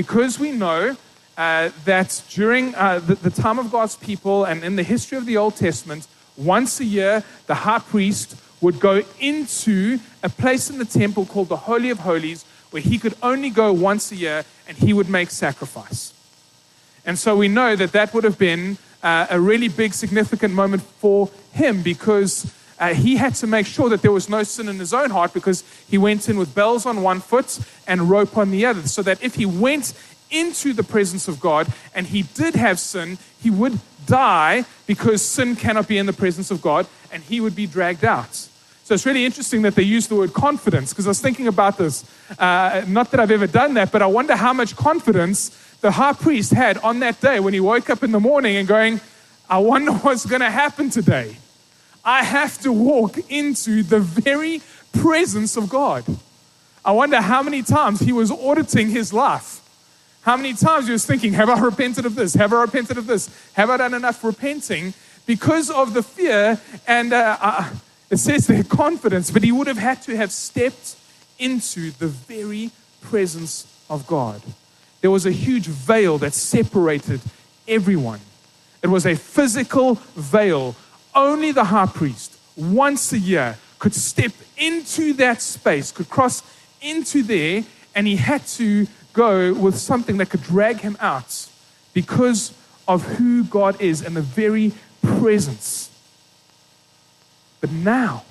Because 0.00 0.38
we 0.38 0.50
know 0.50 0.96
uh, 1.36 1.68
that 1.84 2.22
during 2.30 2.74
uh, 2.74 3.00
the, 3.00 3.16
the 3.16 3.28
time 3.28 3.58
of 3.58 3.70
God's 3.70 3.96
people 3.96 4.46
and 4.46 4.64
in 4.64 4.76
the 4.76 4.82
history 4.82 5.18
of 5.18 5.26
the 5.26 5.36
Old 5.36 5.56
Testament, 5.56 6.08
once 6.38 6.80
a 6.80 6.86
year, 6.86 7.22
the 7.46 7.54
high 7.54 7.80
priest 7.80 8.34
would 8.62 8.80
go 8.80 9.02
into 9.18 9.98
a 10.22 10.30
place 10.30 10.70
in 10.70 10.78
the 10.78 10.86
temple 10.86 11.26
called 11.26 11.50
the 11.50 11.68
Holy 11.68 11.90
of 11.90 11.98
Holies, 11.98 12.46
where 12.70 12.80
he 12.80 12.96
could 12.96 13.14
only 13.22 13.50
go 13.50 13.74
once 13.74 14.10
a 14.10 14.16
year 14.16 14.46
and 14.66 14.78
he 14.78 14.94
would 14.94 15.10
make 15.10 15.28
sacrifice. 15.28 16.14
And 17.04 17.18
so 17.18 17.36
we 17.36 17.48
know 17.48 17.76
that 17.76 17.92
that 17.92 18.14
would 18.14 18.24
have 18.24 18.38
been 18.38 18.78
uh, 19.02 19.26
a 19.28 19.38
really 19.38 19.68
big, 19.68 19.92
significant 19.92 20.54
moment 20.54 20.80
for 20.80 21.28
him 21.52 21.82
because 21.82 22.50
uh, 22.80 22.94
he 22.94 23.16
had 23.16 23.34
to 23.36 23.46
make 23.46 23.66
sure 23.66 23.90
that 23.90 24.00
there 24.00 24.10
was 24.10 24.28
no 24.28 24.42
sin 24.42 24.68
in 24.68 24.78
his 24.78 24.94
own 24.94 25.10
heart 25.10 25.34
because 25.34 25.62
he 25.88 25.98
went 25.98 26.28
in 26.28 26.38
with 26.38 26.54
bells 26.54 26.86
on 26.86 27.02
one 27.02 27.20
foot 27.20 27.60
and 27.86 28.08
rope 28.08 28.38
on 28.38 28.50
the 28.50 28.64
other. 28.64 28.88
So 28.88 29.02
that 29.02 29.22
if 29.22 29.34
he 29.34 29.44
went 29.44 29.92
into 30.30 30.72
the 30.72 30.82
presence 30.82 31.28
of 31.28 31.40
God 31.40 31.70
and 31.94 32.06
he 32.06 32.22
did 32.22 32.54
have 32.54 32.80
sin, 32.80 33.18
he 33.38 33.50
would 33.50 33.78
die 34.06 34.64
because 34.86 35.22
sin 35.22 35.56
cannot 35.56 35.88
be 35.88 35.98
in 35.98 36.06
the 36.06 36.12
presence 36.14 36.50
of 36.50 36.62
God 36.62 36.86
and 37.12 37.22
he 37.22 37.40
would 37.40 37.54
be 37.54 37.66
dragged 37.66 38.04
out. 38.04 38.34
So 38.84 38.94
it's 38.94 39.06
really 39.06 39.24
interesting 39.26 39.62
that 39.62 39.74
they 39.74 39.82
use 39.82 40.08
the 40.08 40.16
word 40.16 40.32
confidence 40.32 40.90
because 40.90 41.06
I 41.06 41.10
was 41.10 41.20
thinking 41.20 41.48
about 41.48 41.76
this. 41.76 42.04
Uh, 42.38 42.82
not 42.88 43.10
that 43.10 43.20
I've 43.20 43.30
ever 43.30 43.46
done 43.46 43.74
that, 43.74 43.92
but 43.92 44.00
I 44.00 44.06
wonder 44.06 44.34
how 44.34 44.52
much 44.52 44.74
confidence 44.74 45.50
the 45.80 45.90
high 45.90 46.14
priest 46.14 46.52
had 46.52 46.78
on 46.78 47.00
that 47.00 47.20
day 47.20 47.40
when 47.40 47.52
he 47.52 47.60
woke 47.60 47.90
up 47.90 48.02
in 48.02 48.10
the 48.10 48.20
morning 48.20 48.56
and 48.56 48.66
going, 48.66 49.00
I 49.48 49.58
wonder 49.58 49.92
what's 49.92 50.24
going 50.24 50.40
to 50.40 50.50
happen 50.50 50.88
today. 50.90 51.36
I 52.04 52.24
have 52.24 52.58
to 52.62 52.72
walk 52.72 53.18
into 53.30 53.82
the 53.82 54.00
very 54.00 54.62
presence 54.92 55.56
of 55.56 55.68
God. 55.68 56.04
I 56.84 56.92
wonder 56.92 57.20
how 57.20 57.42
many 57.42 57.62
times 57.62 58.00
he 58.00 58.12
was 58.12 58.30
auditing 58.30 58.88
his 58.88 59.12
life. 59.12 59.60
How 60.22 60.36
many 60.36 60.54
times 60.54 60.86
he 60.86 60.92
was 60.92 61.04
thinking, 61.04 61.34
Have 61.34 61.48
I 61.48 61.58
repented 61.58 62.06
of 62.06 62.14
this? 62.14 62.34
Have 62.34 62.52
I 62.52 62.62
repented 62.62 62.98
of 62.98 63.06
this? 63.06 63.28
Have 63.54 63.70
I 63.70 63.76
done 63.76 63.94
enough 63.94 64.22
repenting? 64.24 64.94
Because 65.26 65.70
of 65.70 65.94
the 65.94 66.02
fear 66.02 66.60
and 66.86 67.12
uh, 67.12 67.36
uh, 67.40 67.70
it 68.10 68.16
says 68.18 68.46
their 68.46 68.64
confidence, 68.64 69.30
but 69.30 69.44
he 69.44 69.52
would 69.52 69.66
have 69.66 69.78
had 69.78 70.02
to 70.02 70.16
have 70.16 70.32
stepped 70.32 70.96
into 71.38 71.90
the 71.92 72.08
very 72.08 72.70
presence 73.00 73.66
of 73.88 74.06
God. 74.06 74.42
There 75.00 75.10
was 75.10 75.26
a 75.26 75.30
huge 75.30 75.66
veil 75.66 76.18
that 76.18 76.34
separated 76.34 77.20
everyone. 77.68 78.20
It 78.82 78.88
was 78.88 79.06
a 79.06 79.14
physical 79.14 79.94
veil 80.14 80.74
only 81.14 81.52
the 81.52 81.64
high 81.64 81.86
priest, 81.86 82.38
once 82.56 83.12
a 83.12 83.18
year, 83.18 83.58
could 83.78 83.94
step 83.94 84.32
into 84.56 85.12
that 85.14 85.40
space, 85.40 85.90
could 85.90 86.08
cross 86.08 86.42
into 86.80 87.22
there, 87.22 87.64
and 87.94 88.06
he 88.06 88.16
had 88.16 88.46
to 88.46 88.86
go 89.12 89.52
with 89.52 89.76
something 89.76 90.18
that 90.18 90.30
could 90.30 90.42
drag 90.42 90.80
him 90.80 90.96
out 91.00 91.48
because 91.92 92.54
of 92.86 93.02
who 93.16 93.44
God 93.44 93.80
is 93.80 94.02
and 94.02 94.16
the 94.16 94.22
very 94.22 94.72
presence. 95.02 95.90
But 97.60 97.72
now, 97.72 98.24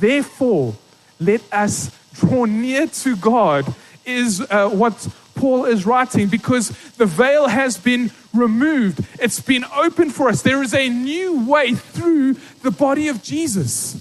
therefore, 0.00 0.74
let 1.20 1.42
us 1.52 1.90
draw 2.14 2.44
near 2.44 2.86
to 2.86 3.16
God, 3.16 3.74
is 4.04 4.40
uh, 4.50 4.68
what 4.68 5.08
Paul 5.34 5.64
is 5.64 5.86
writing 5.86 6.28
because 6.28 6.70
the 6.92 7.06
veil 7.06 7.48
has 7.48 7.76
been 7.78 8.10
removed. 8.32 9.04
It's 9.20 9.40
been 9.40 9.64
opened 9.74 10.14
for 10.14 10.28
us. 10.28 10.42
There 10.42 10.62
is 10.62 10.74
a 10.74 10.88
new 10.88 11.44
way 11.48 11.74
through 11.74 12.34
the 12.62 12.70
body 12.70 13.08
of 13.08 13.22
Jesus. 13.22 14.00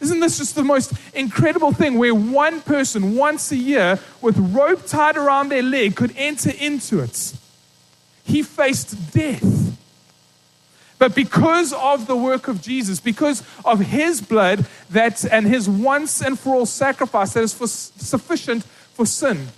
Isn't 0.00 0.20
this 0.20 0.38
just 0.38 0.54
the 0.54 0.64
most 0.64 0.92
incredible 1.14 1.72
thing 1.72 1.96
where 1.98 2.14
one 2.14 2.60
person 2.60 3.16
once 3.16 3.50
a 3.50 3.56
year 3.56 3.98
with 4.20 4.36
rope 4.38 4.86
tied 4.86 5.16
around 5.16 5.48
their 5.48 5.62
leg 5.62 5.96
could 5.96 6.12
enter 6.16 6.50
into 6.50 7.00
it? 7.00 7.34
He 8.24 8.42
faced 8.42 9.12
death. 9.12 9.78
But 10.98 11.14
because 11.14 11.72
of 11.72 12.06
the 12.06 12.16
work 12.16 12.48
of 12.48 12.62
Jesus, 12.62 13.00
because 13.00 13.42
of 13.64 13.80
his 13.80 14.20
blood 14.20 14.66
that 14.90 15.24
and 15.30 15.46
his 15.46 15.68
once 15.68 16.22
and 16.22 16.38
for 16.38 16.54
all 16.54 16.66
sacrifice 16.66 17.34
that 17.34 17.42
is 17.44 17.52
for, 17.52 17.66
sufficient 17.66 18.64
for 18.64 19.06
sin. 19.06 19.48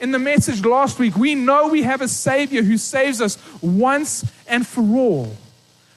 In 0.00 0.10
the 0.10 0.18
message 0.18 0.64
last 0.64 0.98
week, 0.98 1.16
we 1.16 1.34
know 1.34 1.68
we 1.68 1.82
have 1.82 2.00
a 2.00 2.08
Savior 2.08 2.62
who 2.62 2.76
saves 2.76 3.20
us 3.20 3.38
once 3.62 4.24
and 4.48 4.66
for 4.66 4.82
all. 4.82 5.36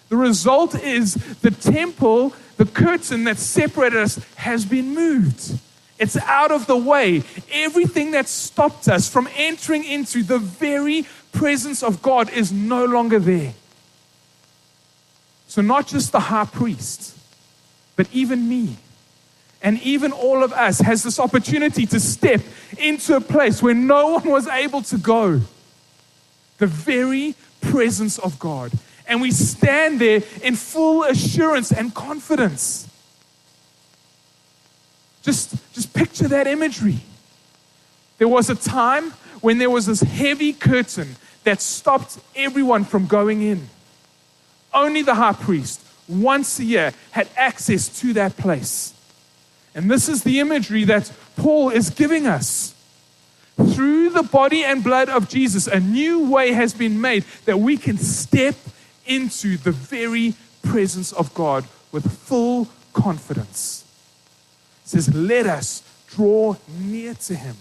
The 0.09 0.17
result 0.17 0.75
is 0.75 1.15
the 1.41 1.51
temple, 1.51 2.33
the 2.57 2.65
curtain 2.65 3.25
that 3.25 3.37
separated 3.37 3.99
us, 3.99 4.19
has 4.35 4.65
been 4.65 4.93
moved. 4.93 5.59
It's 5.99 6.15
out 6.17 6.51
of 6.51 6.67
the 6.67 6.77
way. 6.77 7.23
Everything 7.51 8.11
that 8.11 8.27
stopped 8.27 8.87
us 8.87 9.09
from 9.09 9.27
entering 9.35 9.83
into 9.83 10.23
the 10.23 10.37
very 10.37 11.05
presence 11.31 11.83
of 11.83 12.01
God 12.01 12.29
is 12.31 12.51
no 12.51 12.85
longer 12.85 13.19
there. 13.19 13.53
So, 15.47 15.61
not 15.61 15.87
just 15.87 16.11
the 16.11 16.19
high 16.19 16.45
priest, 16.45 17.17
but 17.95 18.07
even 18.13 18.47
me 18.47 18.77
and 19.61 19.81
even 19.81 20.11
all 20.11 20.43
of 20.43 20.53
us 20.53 20.79
has 20.79 21.03
this 21.03 21.19
opportunity 21.19 21.85
to 21.87 21.99
step 21.99 22.41
into 22.77 23.15
a 23.15 23.21
place 23.21 23.61
where 23.61 23.73
no 23.73 24.13
one 24.13 24.29
was 24.29 24.47
able 24.47 24.81
to 24.83 24.97
go. 24.97 25.41
The 26.59 26.67
very 26.67 27.35
presence 27.61 28.19
of 28.19 28.37
God. 28.39 28.71
And 29.07 29.21
we 29.21 29.31
stand 29.31 29.99
there 29.99 30.21
in 30.43 30.55
full 30.55 31.03
assurance 31.03 31.71
and 31.71 31.93
confidence. 31.93 32.87
Just, 35.21 35.55
just 35.73 35.93
picture 35.93 36.27
that 36.27 36.47
imagery. 36.47 36.99
There 38.17 38.27
was 38.27 38.49
a 38.49 38.55
time 38.55 39.11
when 39.41 39.57
there 39.57 39.69
was 39.69 39.85
this 39.85 40.01
heavy 40.01 40.53
curtain 40.53 41.15
that 41.43 41.61
stopped 41.61 42.19
everyone 42.35 42.83
from 42.83 43.07
going 43.07 43.41
in. 43.41 43.69
Only 44.73 45.01
the 45.01 45.15
high 45.15 45.33
priest, 45.33 45.81
once 46.07 46.59
a 46.59 46.63
year, 46.63 46.93
had 47.11 47.27
access 47.35 47.87
to 48.01 48.13
that 48.13 48.37
place. 48.37 48.93
And 49.75 49.89
this 49.89 50.09
is 50.09 50.23
the 50.23 50.39
imagery 50.39 50.83
that 50.85 51.11
Paul 51.35 51.69
is 51.69 51.89
giving 51.89 52.25
us. 52.25 52.73
Through 53.55 54.11
the 54.11 54.23
body 54.23 54.63
and 54.63 54.83
blood 54.83 55.09
of 55.09 55.29
Jesus, 55.29 55.67
a 55.67 55.79
new 55.79 56.29
way 56.29 56.51
has 56.53 56.73
been 56.73 57.01
made 57.01 57.23
that 57.45 57.59
we 57.59 57.77
can 57.77 57.97
step 57.97 58.55
into 59.05 59.57
the 59.57 59.71
very 59.71 60.35
presence 60.61 61.11
of 61.11 61.33
God 61.33 61.65
with 61.91 62.11
full 62.11 62.67
confidence. 62.93 63.83
It 64.85 64.89
says, 64.89 65.13
Let 65.13 65.47
us 65.47 65.83
draw 66.07 66.55
near 66.79 67.13
to 67.13 67.35
him. 67.35 67.55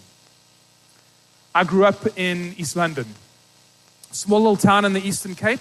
I 1.54 1.64
grew 1.64 1.86
up 1.86 2.06
in 2.18 2.54
East 2.58 2.76
London, 2.76 3.06
small 4.10 4.40
little 4.40 4.56
town 4.56 4.84
in 4.84 4.92
the 4.92 5.06
Eastern 5.06 5.34
Cape. 5.34 5.60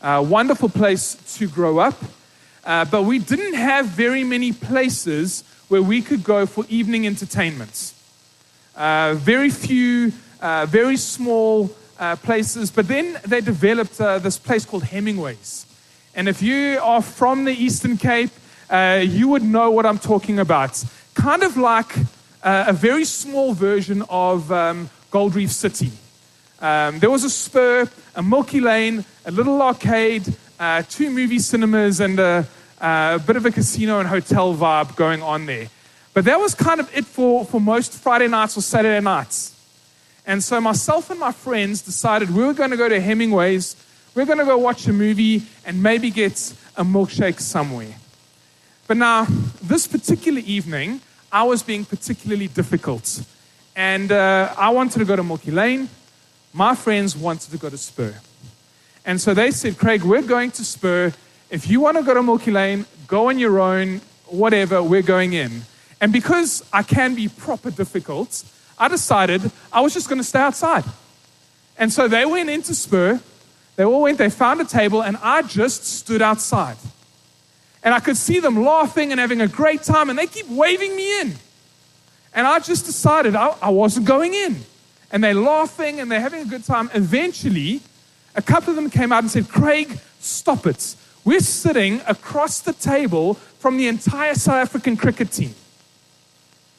Wonderful 0.00 0.68
place 0.68 1.16
to 1.38 1.48
grow 1.48 1.78
up. 1.78 2.00
Uh, 2.64 2.84
but 2.84 3.02
we 3.02 3.18
didn't 3.18 3.54
have 3.54 3.86
very 3.86 4.24
many 4.24 4.52
places 4.52 5.44
where 5.68 5.82
we 5.82 6.02
could 6.02 6.22
go 6.22 6.46
for 6.46 6.64
evening 6.68 7.06
entertainments. 7.06 7.94
Uh, 8.76 9.14
very 9.14 9.50
few, 9.50 10.12
uh, 10.40 10.66
very 10.66 10.96
small 10.96 11.70
uh, 11.98 12.16
places. 12.16 12.70
But 12.70 12.88
then 12.88 13.18
they 13.26 13.40
developed 13.40 14.00
uh, 14.00 14.18
this 14.18 14.38
place 14.38 14.64
called 14.64 14.84
Hemingway's. 14.84 15.66
And 16.14 16.28
if 16.28 16.42
you 16.42 16.78
are 16.82 17.02
from 17.02 17.44
the 17.44 17.52
Eastern 17.52 17.96
Cape, 17.96 18.30
you 18.70 19.28
would 19.28 19.42
know 19.42 19.70
what 19.70 19.86
I'm 19.86 19.98
talking 19.98 20.38
about. 20.38 20.84
Kind 21.14 21.42
of 21.42 21.56
like 21.56 21.94
a 22.42 22.72
very 22.72 23.04
small 23.04 23.52
version 23.52 24.02
of 24.08 24.50
um, 24.50 24.88
Gold 25.10 25.34
Reef 25.34 25.50
City. 25.50 25.92
Um, 26.60 26.98
there 27.00 27.10
was 27.10 27.24
a 27.24 27.30
spur, 27.30 27.88
a 28.14 28.22
Milky 28.22 28.60
Lane, 28.60 29.04
a 29.26 29.30
little 29.30 29.60
arcade, 29.60 30.34
uh, 30.58 30.82
two 30.88 31.10
movie 31.10 31.38
cinemas, 31.38 32.00
and 32.00 32.18
a, 32.18 32.46
a, 32.80 33.20
bit 33.24 33.36
of 33.36 33.46
a 33.46 33.50
casino 33.50 33.98
and 33.98 34.08
hotel 34.08 34.54
vibe 34.54 34.96
going 34.96 35.22
on 35.22 35.46
there. 35.46 35.68
But 36.14 36.24
that 36.24 36.38
was 36.38 36.54
kind 36.54 36.80
of 36.80 36.94
it 36.96 37.04
for, 37.04 37.44
for 37.44 37.60
most 37.60 37.92
Friday 37.92 38.28
nights 38.28 38.56
or 38.56 38.62
Saturday 38.62 39.00
nights. 39.00 39.52
And 40.26 40.42
so 40.42 40.60
myself 40.60 41.10
and 41.10 41.20
my 41.20 41.32
friends 41.32 41.82
decided 41.82 42.30
we 42.30 42.44
were 42.44 42.54
going 42.54 42.70
to 42.70 42.76
go 42.76 42.88
to 42.88 43.00
Hemingway's, 43.00 43.76
we 44.14 44.22
we're 44.22 44.26
going 44.26 44.38
to 44.38 44.44
go 44.44 44.56
watch 44.56 44.86
a 44.86 44.92
movie 44.92 45.42
and 45.64 45.82
maybe 45.82 46.10
get 46.10 46.54
a 46.76 46.84
milkshake 46.84 47.40
somewhere. 47.40 47.94
But 48.86 48.96
now, 48.96 49.26
this 49.62 49.86
particular 49.86 50.40
evening, 50.40 51.00
I 51.30 51.42
was 51.42 51.62
being 51.62 51.84
particularly 51.84 52.48
difficult. 52.48 53.22
And 53.74 54.10
uh, 54.10 54.54
I 54.56 54.70
wanted 54.70 55.00
to 55.00 55.04
go 55.04 55.16
to 55.16 55.22
Milky 55.22 55.50
Lane 55.50 55.88
my 56.56 56.74
friends 56.74 57.14
wanted 57.14 57.50
to 57.50 57.58
go 57.58 57.68
to 57.68 57.76
Spur. 57.76 58.14
And 59.04 59.20
so 59.20 59.34
they 59.34 59.50
said, 59.50 59.76
Craig, 59.76 60.02
we're 60.02 60.22
going 60.22 60.50
to 60.52 60.64
Spur. 60.64 61.12
If 61.50 61.68
you 61.68 61.80
want 61.80 61.96
to 61.96 62.02
go 62.02 62.14
to 62.14 62.22
Milky 62.22 62.50
Lane, 62.50 62.86
go 63.06 63.28
on 63.28 63.38
your 63.38 63.60
own, 63.60 64.00
whatever, 64.26 64.82
we're 64.82 65.02
going 65.02 65.32
in. 65.32 65.62
And 66.00 66.12
because 66.12 66.64
I 66.72 66.82
can 66.82 67.14
be 67.14 67.28
proper 67.28 67.70
difficult, 67.70 68.44
I 68.78 68.88
decided 68.88 69.50
I 69.72 69.80
was 69.80 69.94
just 69.94 70.08
going 70.08 70.18
to 70.18 70.24
stay 70.24 70.40
outside. 70.40 70.84
And 71.78 71.92
so 71.92 72.08
they 72.08 72.24
went 72.24 72.50
into 72.50 72.74
Spur. 72.74 73.20
They 73.76 73.84
all 73.84 74.02
went, 74.02 74.18
they 74.18 74.30
found 74.30 74.60
a 74.60 74.64
table, 74.64 75.02
and 75.02 75.16
I 75.22 75.42
just 75.42 75.84
stood 75.84 76.22
outside. 76.22 76.76
And 77.82 77.94
I 77.94 78.00
could 78.00 78.16
see 78.16 78.40
them 78.40 78.64
laughing 78.64 79.12
and 79.12 79.20
having 79.20 79.40
a 79.40 79.48
great 79.48 79.82
time, 79.82 80.10
and 80.10 80.18
they 80.18 80.26
keep 80.26 80.48
waving 80.48 80.96
me 80.96 81.20
in. 81.20 81.34
And 82.34 82.46
I 82.46 82.58
just 82.58 82.84
decided 82.84 83.34
I, 83.34 83.54
I 83.62 83.70
wasn't 83.70 84.06
going 84.06 84.34
in 84.34 84.56
and 85.10 85.24
they're 85.24 85.34
laughing 85.34 86.00
and 86.00 86.10
they're 86.10 86.20
having 86.20 86.42
a 86.42 86.44
good 86.44 86.64
time. 86.64 86.90
Eventually, 86.94 87.80
a 88.34 88.42
couple 88.42 88.70
of 88.70 88.76
them 88.76 88.90
came 88.90 89.12
out 89.12 89.22
and 89.22 89.30
said, 89.30 89.48
Craig, 89.48 89.98
stop 90.20 90.66
it. 90.66 90.94
We're 91.26 91.40
sitting 91.40 92.00
across 92.06 92.60
the 92.60 92.72
table 92.72 93.34
from 93.34 93.76
the 93.78 93.88
entire 93.88 94.36
South 94.36 94.54
African 94.54 94.96
cricket 94.96 95.32
team. 95.32 95.56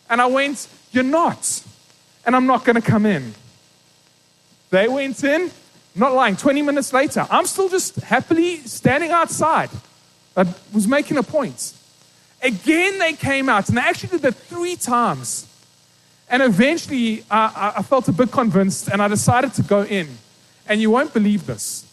And 0.09 0.21
I 0.21 0.25
went, 0.25 0.69
You're 0.93 1.03
not. 1.03 1.61
And 2.25 2.33
I'm 2.33 2.47
not 2.47 2.63
going 2.63 2.77
to 2.77 2.81
come 2.81 3.05
in. 3.05 3.35
They 4.69 4.87
went 4.87 5.21
in, 5.23 5.51
not 5.95 6.13
lying, 6.13 6.37
20 6.37 6.61
minutes 6.61 6.93
later. 6.93 7.27
I'm 7.29 7.45
still 7.45 7.67
just 7.67 7.97
happily 7.97 8.57
standing 8.59 9.11
outside. 9.11 9.69
I 10.35 10.45
was 10.73 10.87
making 10.87 11.17
a 11.17 11.23
point. 11.23 11.73
Again, 12.41 12.99
they 12.99 13.13
came 13.13 13.49
out, 13.49 13.67
and 13.67 13.77
they 13.77 13.81
actually 13.81 14.09
did 14.09 14.21
that 14.21 14.35
three 14.35 14.77
times. 14.77 15.45
And 16.29 16.41
eventually, 16.41 17.25
I, 17.29 17.73
I 17.77 17.83
felt 17.83 18.07
a 18.07 18.13
bit 18.13 18.31
convinced 18.31 18.87
and 18.87 19.01
I 19.01 19.07
decided 19.09 19.53
to 19.55 19.61
go 19.63 19.83
in. 19.83 20.07
And 20.67 20.81
you 20.81 20.91
won't 20.91 21.13
believe 21.13 21.45
this. 21.45 21.85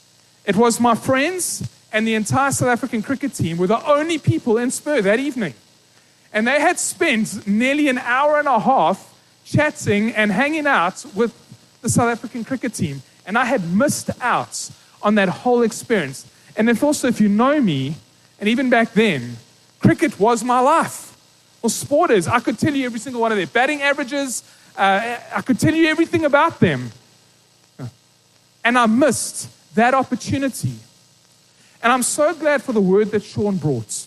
It 0.45 0.57
was 0.57 0.79
my 0.79 0.95
friends 0.95 1.69
and 1.95 2.09
the 2.09 2.15
entire 2.15 2.51
South 2.51 2.69
African 2.69 3.03
cricket 3.03 3.35
team 3.35 3.57
were 3.57 3.69
the 3.69 3.83
only 3.87 4.19
people 4.19 4.59
in 4.59 4.73
Spur 4.73 5.01
that 5.03 5.21
evening. 5.21 5.55
And 6.33 6.45
they 6.45 6.61
had 6.61 6.81
spent 6.81 7.47
nearly 7.47 7.89
an 7.89 7.99
hour 7.99 8.41
and 8.41 8.49
a 8.49 8.59
half 8.59 9.15
chatting 9.45 10.11
and 10.11 10.33
hanging 10.33 10.67
out 10.67 11.07
with 11.15 11.33
the 11.83 11.89
South 11.89 12.09
African 12.09 12.43
cricket 12.43 12.75
team. 12.75 13.01
And 13.25 13.39
I 13.39 13.45
had 13.45 13.73
missed 13.73 14.11
out 14.21 14.71
on 15.05 15.15
that 15.15 15.29
whole 15.29 15.63
experience. 15.63 16.27
And 16.57 16.69
if 16.69 16.83
also, 16.83 17.07
if 17.07 17.21
you 17.21 17.29
know 17.29 17.61
me, 17.61 17.95
and 18.41 18.49
even 18.49 18.69
back 18.71 18.93
then, 18.93 19.37
cricket 19.79 20.19
was 20.19 20.43
my 20.43 20.59
life. 20.59 21.17
Well, 21.63 21.71
sport 21.71 22.11
is. 22.11 22.27
I 22.27 22.41
could 22.41 22.59
tell 22.59 22.75
you 22.75 22.87
every 22.87 22.99
single 22.99 23.23
one 23.23 23.31
of 23.31 23.39
their 23.39 23.47
batting 23.47 23.83
averages. 23.83 24.43
Uh, 24.77 25.17
I 25.33 25.43
could 25.43 25.61
tell 25.61 25.73
you 25.73 25.87
everything 25.87 26.25
about 26.25 26.59
them. 26.59 26.91
And 28.65 28.77
I 28.77 28.87
missed 28.87 29.49
that 29.77 29.95
opportunity. 29.95 30.75
And 31.85 31.93
I'm 31.93 32.03
so 32.03 32.35
glad 32.35 32.63
for 32.63 32.73
the 32.73 32.81
word 32.81 33.11
that 33.11 33.23
Sean 33.23 33.59
brought. 33.59 34.07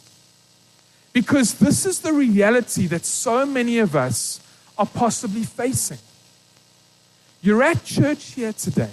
Because 1.14 1.54
this 1.60 1.86
is 1.86 2.00
the 2.00 2.12
reality 2.12 2.88
that 2.88 3.06
so 3.06 3.46
many 3.46 3.78
of 3.78 3.96
us 3.96 4.42
are 4.80 4.86
possibly 4.88 5.44
facing. 5.44 6.00
You're 7.42 7.62
at 7.62 7.84
church 7.84 8.34
here 8.34 8.52
today. 8.52 8.90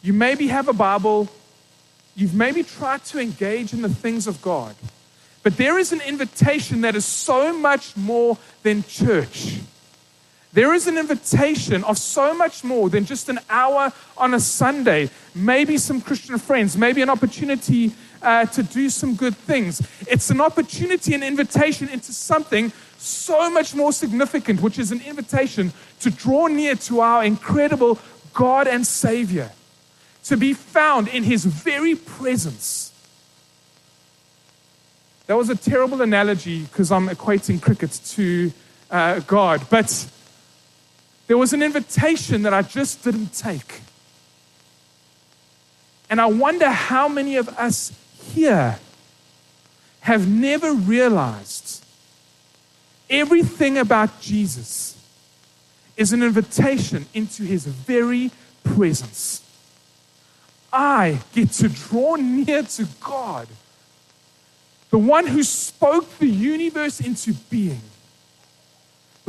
You 0.00 0.12
maybe 0.12 0.46
have 0.46 0.68
a 0.68 0.72
Bible. 0.72 1.28
You've 2.14 2.34
maybe 2.34 2.62
tried 2.62 3.04
to 3.06 3.18
engage 3.18 3.72
in 3.72 3.82
the 3.82 3.88
things 3.88 4.28
of 4.28 4.40
God. 4.40 4.76
But 5.42 5.56
there 5.56 5.76
is 5.76 5.90
an 5.90 6.00
invitation 6.02 6.82
that 6.82 6.94
is 6.94 7.04
so 7.04 7.52
much 7.52 7.96
more 7.96 8.38
than 8.62 8.84
church. 8.84 9.58
There 10.52 10.74
is 10.74 10.88
an 10.88 10.98
invitation 10.98 11.84
of 11.84 11.96
so 11.96 12.34
much 12.34 12.64
more 12.64 12.90
than 12.90 13.04
just 13.04 13.28
an 13.28 13.38
hour 13.48 13.92
on 14.16 14.34
a 14.34 14.40
Sunday, 14.40 15.10
maybe 15.32 15.78
some 15.78 16.00
Christian 16.00 16.38
friends, 16.38 16.76
maybe 16.76 17.02
an 17.02 17.10
opportunity 17.10 17.92
uh, 18.20 18.46
to 18.46 18.62
do 18.64 18.90
some 18.90 19.14
good 19.14 19.36
things. 19.36 19.80
It's 20.08 20.28
an 20.30 20.40
opportunity, 20.40 21.14
an 21.14 21.22
invitation 21.22 21.88
into 21.88 22.12
something 22.12 22.72
so 22.98 23.48
much 23.48 23.74
more 23.76 23.92
significant, 23.92 24.60
which 24.60 24.78
is 24.78 24.90
an 24.90 25.00
invitation 25.02 25.72
to 26.00 26.10
draw 26.10 26.48
near 26.48 26.74
to 26.74 27.00
our 27.00 27.24
incredible 27.24 27.98
God 28.34 28.66
and 28.66 28.84
Savior, 28.84 29.52
to 30.24 30.36
be 30.36 30.52
found 30.52 31.06
in 31.08 31.22
His 31.22 31.44
very 31.44 31.94
presence. 31.94 32.92
That 35.28 35.36
was 35.36 35.48
a 35.48 35.54
terrible 35.54 36.02
analogy 36.02 36.64
because 36.64 36.90
I'm 36.90 37.08
equating 37.08 37.62
cricket 37.62 37.92
to 38.04 38.52
uh, 38.90 39.20
God, 39.20 39.64
but 39.70 40.10
there 41.30 41.38
was 41.38 41.52
an 41.52 41.62
invitation 41.62 42.42
that 42.42 42.52
I 42.52 42.62
just 42.62 43.04
didn't 43.04 43.32
take. 43.32 43.82
And 46.10 46.20
I 46.20 46.26
wonder 46.26 46.68
how 46.68 47.06
many 47.06 47.36
of 47.36 47.48
us 47.50 47.92
here 48.32 48.80
have 50.00 50.28
never 50.28 50.72
realized 50.72 51.84
everything 53.08 53.78
about 53.78 54.20
Jesus 54.20 55.00
is 55.96 56.12
an 56.12 56.24
invitation 56.24 57.06
into 57.14 57.44
his 57.44 57.64
very 57.64 58.32
presence. 58.64 59.40
I 60.72 61.20
get 61.32 61.52
to 61.52 61.68
draw 61.68 62.16
near 62.16 62.64
to 62.64 62.88
God, 63.00 63.46
the 64.90 64.98
one 64.98 65.28
who 65.28 65.44
spoke 65.44 66.18
the 66.18 66.26
universe 66.26 66.98
into 66.98 67.34
being, 67.34 67.82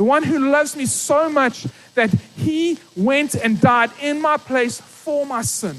the 0.02 0.08
one 0.08 0.24
who 0.24 0.50
loves 0.50 0.74
me 0.74 0.84
so 0.84 1.30
much 1.30 1.64
that 1.94 2.10
he 2.36 2.76
went 2.96 3.36
and 3.36 3.60
died 3.60 3.92
in 4.00 4.20
my 4.20 4.36
place 4.36 4.80
for 4.80 5.24
my 5.24 5.42
sin, 5.42 5.76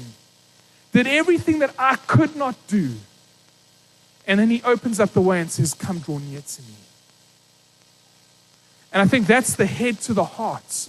did 0.92 1.06
everything 1.06 1.58
that 1.58 1.74
I 1.78 1.96
could 1.96 2.34
not 2.34 2.56
do. 2.66 2.94
And 4.26 4.40
then 4.40 4.48
he 4.48 4.62
opens 4.62 4.98
up 4.98 5.10
the 5.10 5.20
way 5.20 5.42
and 5.42 5.50
says, 5.50 5.74
Come 5.74 5.98
draw 5.98 6.16
near 6.16 6.40
to 6.40 6.62
me. 6.62 6.74
And 8.94 9.02
I 9.02 9.04
think 9.04 9.26
that's 9.26 9.56
the 9.56 9.66
head 9.66 10.00
to 10.00 10.14
the 10.14 10.24
heart. 10.24 10.88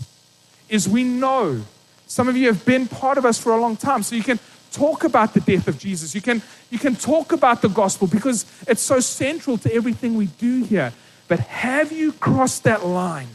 Is 0.69 0.87
we 0.87 1.03
know 1.03 1.61
some 2.07 2.29
of 2.29 2.37
you 2.37 2.47
have 2.47 2.63
been 2.63 2.87
part 2.87 3.17
of 3.17 3.25
us 3.25 3.37
for 3.37 3.51
a 3.51 3.59
long 3.59 3.75
time, 3.75 4.01
so 4.01 4.15
you 4.15 4.23
can 4.23 4.39
talk 4.71 5.03
about 5.03 5.33
the 5.33 5.41
death 5.41 5.67
of 5.67 5.77
Jesus. 5.77 6.15
You 6.15 6.21
can 6.21 6.41
you 6.69 6.79
can 6.79 6.95
talk 6.95 7.33
about 7.33 7.61
the 7.61 7.67
gospel 7.67 8.07
because 8.07 8.45
it's 8.65 8.81
so 8.81 9.01
central 9.01 9.57
to 9.57 9.73
everything 9.73 10.15
we 10.15 10.27
do 10.27 10.63
here. 10.63 10.93
But 11.27 11.39
have 11.39 11.91
you 11.91 12.13
crossed 12.13 12.63
that 12.63 12.85
line? 12.85 13.29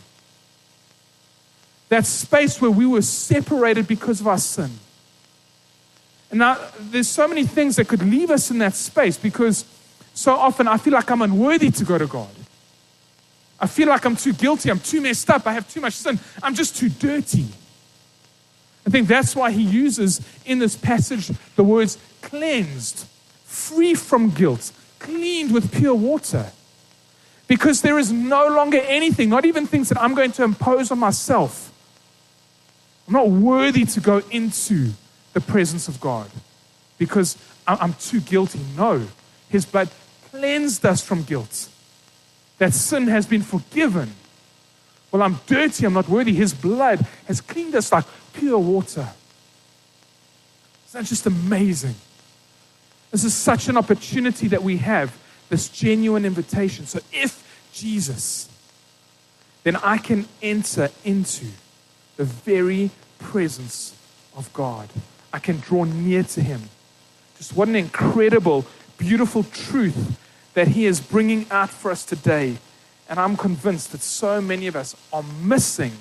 That 1.88 2.06
space 2.06 2.60
where 2.60 2.70
we 2.70 2.86
were 2.86 3.02
separated 3.02 3.88
because 3.88 4.20
of 4.20 4.28
our 4.28 4.38
sin. 4.38 4.70
And 6.30 6.38
now 6.38 6.58
there's 6.78 7.08
so 7.08 7.26
many 7.26 7.44
things 7.44 7.76
that 7.76 7.88
could 7.88 8.02
leave 8.02 8.30
us 8.30 8.50
in 8.50 8.58
that 8.58 8.74
space 8.74 9.18
because 9.18 9.64
so 10.14 10.34
often 10.34 10.68
I 10.68 10.76
feel 10.76 10.92
like 10.92 11.10
I'm 11.10 11.22
unworthy 11.22 11.70
to 11.72 11.84
go 11.84 11.98
to 11.98 12.06
God. 12.06 12.28
I 13.58 13.66
feel 13.66 13.88
like 13.88 14.04
I'm 14.04 14.16
too 14.16 14.32
guilty. 14.32 14.70
I'm 14.70 14.78
too 14.78 15.00
messed 15.00 15.28
up. 15.28 15.46
I 15.46 15.52
have 15.52 15.68
too 15.68 15.80
much 15.80 15.94
sin. 15.94 16.18
I'm 16.42 16.54
just 16.54 16.76
too 16.76 16.88
dirty. 16.88 17.46
I 18.86 18.90
think 18.90 19.08
that's 19.08 19.36
why 19.36 19.50
he 19.50 19.62
uses 19.62 20.20
in 20.46 20.58
this 20.58 20.76
passage 20.76 21.30
the 21.56 21.64
words 21.64 21.98
cleansed, 22.22 23.06
free 23.44 23.94
from 23.94 24.30
guilt, 24.30 24.72
cleaned 24.98 25.52
with 25.52 25.72
pure 25.72 25.94
water. 25.94 26.52
Because 27.50 27.82
there 27.82 27.98
is 27.98 28.12
no 28.12 28.46
longer 28.46 28.78
anything, 28.78 29.28
not 29.28 29.44
even 29.44 29.66
things 29.66 29.88
that 29.88 30.00
I'm 30.00 30.14
going 30.14 30.30
to 30.32 30.44
impose 30.44 30.92
on 30.92 31.00
myself. 31.00 31.72
I'm 33.08 33.14
not 33.14 33.28
worthy 33.28 33.84
to 33.86 33.98
go 33.98 34.22
into 34.30 34.92
the 35.32 35.40
presence 35.40 35.88
of 35.88 36.00
God 36.00 36.30
because 36.96 37.36
I'm 37.66 37.94
too 37.94 38.20
guilty. 38.20 38.60
No, 38.76 39.04
his 39.48 39.66
blood 39.66 39.90
cleansed 40.30 40.86
us 40.86 41.02
from 41.02 41.24
guilt 41.24 41.68
that 42.58 42.72
sin 42.72 43.08
has 43.08 43.26
been 43.26 43.42
forgiven. 43.42 44.12
Well, 45.10 45.22
I'm 45.22 45.40
dirty, 45.48 45.84
I'm 45.84 45.94
not 45.94 46.08
worthy. 46.08 46.32
His 46.32 46.54
blood 46.54 47.04
has 47.26 47.40
cleaned 47.40 47.74
us 47.74 47.90
like 47.90 48.04
pure 48.32 48.60
water. 48.60 49.08
Isn't 50.86 51.00
that 51.00 51.04
just 51.04 51.26
amazing? 51.26 51.96
This 53.10 53.24
is 53.24 53.34
such 53.34 53.68
an 53.68 53.76
opportunity 53.76 54.46
that 54.46 54.62
we 54.62 54.76
have, 54.76 55.18
this 55.48 55.68
genuine 55.68 56.24
invitation. 56.24 56.86
So 56.86 57.00
if 57.12 57.39
Jesus, 57.72 58.48
then 59.62 59.76
I 59.76 59.98
can 59.98 60.26
enter 60.42 60.90
into 61.04 61.46
the 62.16 62.24
very 62.24 62.90
presence 63.18 63.94
of 64.36 64.52
God. 64.52 64.88
I 65.32 65.38
can 65.38 65.58
draw 65.58 65.84
near 65.84 66.22
to 66.22 66.40
Him. 66.40 66.62
Just 67.36 67.54
what 67.54 67.68
an 67.68 67.76
incredible, 67.76 68.66
beautiful 68.98 69.44
truth 69.44 70.18
that 70.54 70.68
He 70.68 70.86
is 70.86 71.00
bringing 71.00 71.46
out 71.50 71.70
for 71.70 71.90
us 71.90 72.04
today. 72.04 72.58
And 73.08 73.18
I'm 73.18 73.36
convinced 73.36 73.92
that 73.92 74.00
so 74.02 74.40
many 74.40 74.66
of 74.66 74.76
us 74.76 74.96
are 75.12 75.24
missing 75.42 75.92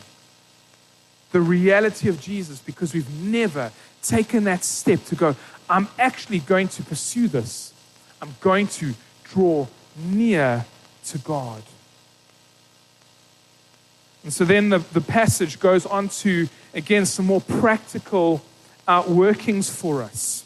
the 1.32 1.42
reality 1.42 2.10
of 2.10 2.20
Jesus 2.20 2.60
because 2.60 2.94
we've 2.94 3.10
never 3.22 3.72
taken 4.02 4.46
that 4.46 4.64
step 4.64 5.04
to 5.06 5.16
go, 5.16 5.36
I'm 5.70 5.88
actually 6.00 6.40
going 6.40 6.68
to 6.70 6.84
pursue 6.84 7.28
this. 7.28 7.74
I'm 8.22 8.36
going 8.42 8.68
to 8.68 8.94
draw 9.24 9.68
near 9.96 10.66
to 11.06 11.18
God. 11.20 11.64
And 14.24 14.34
so 14.34 14.46
then 14.46 14.70
the, 14.70 14.80
the 14.80 15.02
passage 15.02 15.60
goes 15.60 15.86
on 15.86 16.10
to, 16.10 16.48
again, 16.74 17.06
some 17.06 17.26
more 17.26 17.42
practical 17.42 18.42
uh, 18.88 19.04
workings 19.08 19.70
for 19.70 20.04
us. 20.04 20.44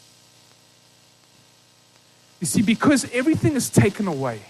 You 2.40 2.46
see, 2.46 2.62
because 2.62 3.10
everything 3.12 3.56
is 3.56 3.70
taken 3.70 4.06
away, 4.06 4.40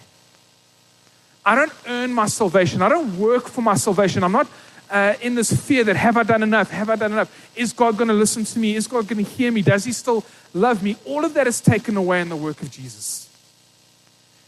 I 1.47 1.55
don't 1.55 1.73
earn 1.87 2.13
my 2.13 2.27
salvation. 2.27 2.83
I 2.83 2.89
don't 2.89 3.19
work 3.19 3.49
for 3.49 3.63
my 3.63 3.75
salvation. 3.75 4.25
I'm 4.25 4.33
not 4.33 4.49
uh, 4.91 5.15
in 5.21 5.35
this 5.35 5.53
fear 5.53 5.85
that 5.85 5.97
have 5.97 6.17
I 6.17 6.23
done 6.23 6.43
enough? 6.43 6.71
Have 6.71 6.91
I 6.91 6.97
done 6.97 7.13
enough? 7.13 7.51
Is 7.57 7.73
God 7.73 7.97
going 7.97 8.09
to 8.09 8.15
listen 8.15 8.45
to 8.45 8.59
me? 8.59 8.77
Is 8.77 8.87
God 8.87 9.07
going 9.09 9.25
to 9.25 9.31
hear 9.31 9.51
me? 9.51 9.63
Does 9.63 9.85
He 9.85 9.93
still 9.93 10.25
love 10.53 10.83
me? 10.83 10.97
All 11.05 11.25
of 11.25 11.35
that 11.35 11.47
is 11.47 11.61
taken 11.61 11.97
away 11.97 12.21
in 12.21 12.29
the 12.29 12.37
work 12.37 12.63
of 12.63 12.71
Jesus. 12.71 13.29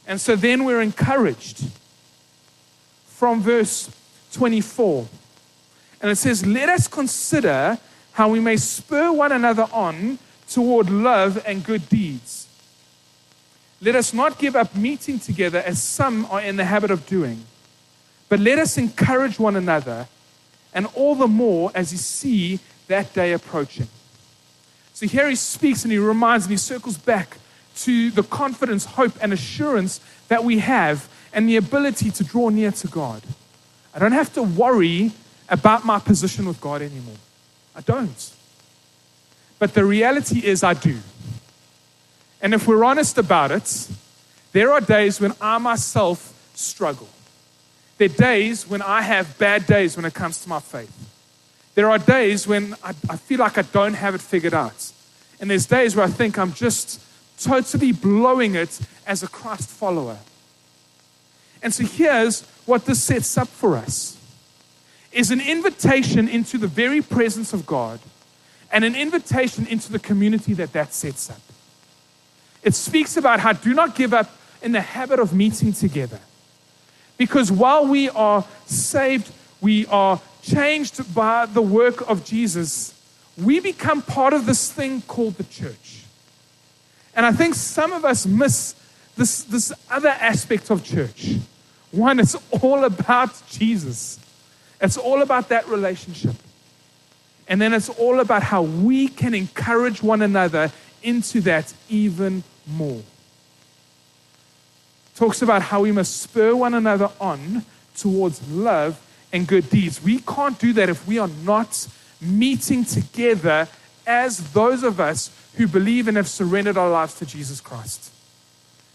And 0.07 0.21
so 0.21 0.37
then 0.37 0.65
we're 0.65 0.83
encouraged 0.83 1.65
from 3.07 3.41
verse 3.41 3.91
24. 4.33 5.09
And 6.01 6.11
it 6.11 6.17
says, 6.17 6.47
Let 6.47 6.69
us 6.69 6.87
consider 6.87 7.79
how 8.13 8.29
we 8.29 8.41
may 8.41 8.57
spur 8.57 9.13
one 9.13 9.33
another 9.33 9.67
on 9.73 10.19
toward 10.49 10.89
love 10.91 11.43
and 11.47 11.65
good 11.65 11.89
deeds 11.89 12.47
let 13.81 13.95
us 13.95 14.15
not 14.15 14.39
give 14.39 14.57
up 14.57 14.75
meeting 14.75 15.19
together 15.19 15.59
as 15.59 15.83
some 15.83 16.27
are 16.27 16.41
in 16.41 16.57
the 16.57 16.65
habit 16.65 16.91
of 16.91 17.07
doing, 17.07 17.45
but 18.29 18.41
let 18.41 18.59
us 18.59 18.79
encourage 18.79 19.39
one 19.39 19.57
another, 19.57 20.09
and 20.73 20.87
all 20.95 21.15
the 21.15 21.29
more 21.29 21.71
as 21.75 21.93
you 21.93 21.99
see 21.99 22.59
that 22.89 23.13
day 23.13 23.33
approaching. 23.33 23.89
So 24.95 25.07
here 25.07 25.29
he 25.29 25.35
speaks 25.35 25.85
and 25.85 25.93
he 25.93 25.99
reminds 25.99 26.47
and 26.47 26.53
he 26.53 26.57
circles 26.57 26.97
back 26.97 27.37
to 27.77 28.11
the 28.11 28.23
confidence, 28.23 28.85
hope, 28.85 29.13
and 29.21 29.33
assurance 29.33 30.01
that 30.29 30.45
we 30.45 30.59
have 30.59 31.09
and 31.33 31.49
the 31.49 31.57
ability 31.57 32.11
to 32.11 32.25
draw 32.25 32.49
near 32.49 32.71
to 32.73 32.89
God. 32.89 33.23
I 33.95 33.99
don't 33.99 34.13
have 34.13 34.33
to 34.35 34.43
worry 34.43 35.13
about 35.49 35.85
my 35.85 35.99
position 35.99 36.47
with 36.47 36.61
God 36.61 36.83
anymore. 36.83 37.17
I 37.75 37.81
don't. 37.83 38.33
But 39.59 39.75
the 39.75 39.85
reality 39.85 40.45
is, 40.45 40.63
I 40.63 40.75
do. 40.75 40.99
And 42.43 42.55
if 42.55 42.67
we're 42.67 42.85
honest 42.85 43.19
about 43.19 43.51
it, 43.51 43.89
there 44.53 44.73
are 44.73 44.81
days 44.81 45.21
when 45.21 45.33
I 45.41 45.59
myself 45.59 46.33
struggle. 46.55 47.09
There 47.99 48.09
are 48.09 48.17
days 48.17 48.69
when 48.69 48.83
I 48.83 49.03
have 49.03 49.39
bad 49.39 49.67
days 49.67 49.97
when 49.97 50.05
it 50.05 50.15
comes 50.15 50.43
to 50.43 50.49
my 50.49 50.61
faith. 50.61 50.93
There 51.75 51.91
are 51.91 51.99
days 51.99 52.47
when 52.47 52.75
I, 52.83 52.95
I 53.09 53.17
feel 53.17 53.39
like 53.39 53.59
I 53.59 53.63
don't 53.63 53.95
have 53.95 54.15
it 54.15 54.21
figured 54.21 54.55
out. 54.55 54.93
And 55.41 55.51
there's 55.51 55.67
days 55.67 55.97
where 55.97 56.05
I 56.05 56.11
think 56.11 56.39
I'm 56.39 56.53
just 56.53 57.01
totally 57.39 57.93
blowing 57.93 58.55
it 58.55 58.81
as 59.07 59.23
a 59.23 59.29
Christ 59.29 59.69
follower. 59.69 60.19
And 61.63 61.73
so 61.73 61.85
here's 61.85 62.43
what 62.65 62.85
this 62.85 63.03
sets 63.03 63.37
up 63.37 63.49
for 63.49 63.77
us 63.77 64.19
is 65.13 65.31
an 65.31 65.41
invitation 65.41 66.29
into 66.29 66.59
the 66.59 66.67
very 66.67 67.01
presence 67.01 67.53
of 67.53 67.65
God 67.65 68.01
and 68.71 68.85
an 68.85 68.95
invitation 68.95 69.67
into 69.67 69.91
the 69.91 69.99
community 69.99 70.53
that 70.55 70.73
that 70.73 70.93
sets 70.93 71.31
up. 71.31 71.41
It 72.63 72.75
speaks 72.75 73.17
about 73.17 73.41
how 73.41 73.53
do 73.53 73.73
not 73.73 73.95
give 73.95 74.13
up 74.13 74.31
in 74.61 74.73
the 74.73 74.81
habit 74.81 75.19
of 75.19 75.33
meeting 75.33 75.73
together. 75.73 76.21
Because 77.17 77.51
while 77.51 77.87
we 77.87 78.11
are 78.11 78.45
saved, 78.67 79.33
we 79.61 79.87
are 79.87 80.21
changed 80.43 81.15
by 81.15 81.47
the 81.47 81.63
work 81.63 82.09
of 82.11 82.25
Jesus, 82.25 82.93
we 83.37 83.61
become 83.61 84.03
part 84.03 84.33
of 84.33 84.47
this 84.47 84.71
thing 84.71 85.03
called 85.03 85.35
the 85.35 85.45
church. 85.45 86.06
And 87.17 87.25
I 87.25 87.33
think 87.33 87.55
some 87.55 87.93
of 87.93 88.05
us 88.05 88.27
miss 88.27 88.75
this, 89.17 89.43
this 89.45 89.73
other 89.91 90.11
aspect 90.11 90.71
of 90.71 90.85
church. 90.85 91.37
One, 91.91 92.21
it's 92.21 92.37
all 92.63 92.85
about 92.85 93.43
Jesus, 93.49 94.21
it's 94.81 94.99
all 94.99 95.23
about 95.23 95.49
that 95.49 95.67
relationship. 95.67 96.37
And 97.49 97.61
then 97.61 97.73
it's 97.73 97.89
all 97.89 98.21
about 98.21 98.43
how 98.43 98.63
we 98.63 99.09
can 99.09 99.33
encourage 99.33 100.03
one 100.03 100.21
another 100.21 100.73
into 101.03 101.41
that 101.43 101.73
even 101.89 102.43
more. 102.67 103.03
talks 105.15 105.41
about 105.41 105.63
how 105.63 105.83
we 105.83 105.93
must 105.93 106.21
spur 106.21 106.55
one 106.55 106.75
another 106.75 107.09
on 107.21 107.65
towards 107.97 108.47
love 108.51 109.01
and 109.33 109.47
good 109.47 109.71
deeds. 109.71 110.03
We 110.03 110.19
can't 110.19 110.59
do 110.59 110.73
that 110.75 110.89
if 110.89 111.07
we 111.07 111.19
are 111.19 111.31
not 111.45 111.87
meeting 112.21 112.85
together 112.85 113.69
as 114.07 114.53
those 114.53 114.83
of 114.83 115.01
us 115.01 115.31
who 115.57 115.67
believe 115.67 116.09
and 116.09 116.17
have 116.17 116.29
surrendered 116.29 116.77
our 116.77 116.91
lives 116.91 117.15
to 117.15 117.27
Jesus 117.27 117.61
Christ. 117.61 118.13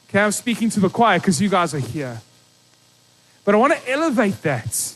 Okay, 0.09 0.19
I'm 0.19 0.31
speaking 0.31 0.69
to 0.71 0.79
the 0.79 0.89
choir 0.89 1.19
because 1.19 1.41
you 1.41 1.49
guys 1.49 1.73
are 1.73 1.79
here. 1.79 2.21
But 3.43 3.55
I 3.55 3.57
want 3.57 3.73
to 3.73 3.89
elevate 3.89 4.41
that. 4.43 4.93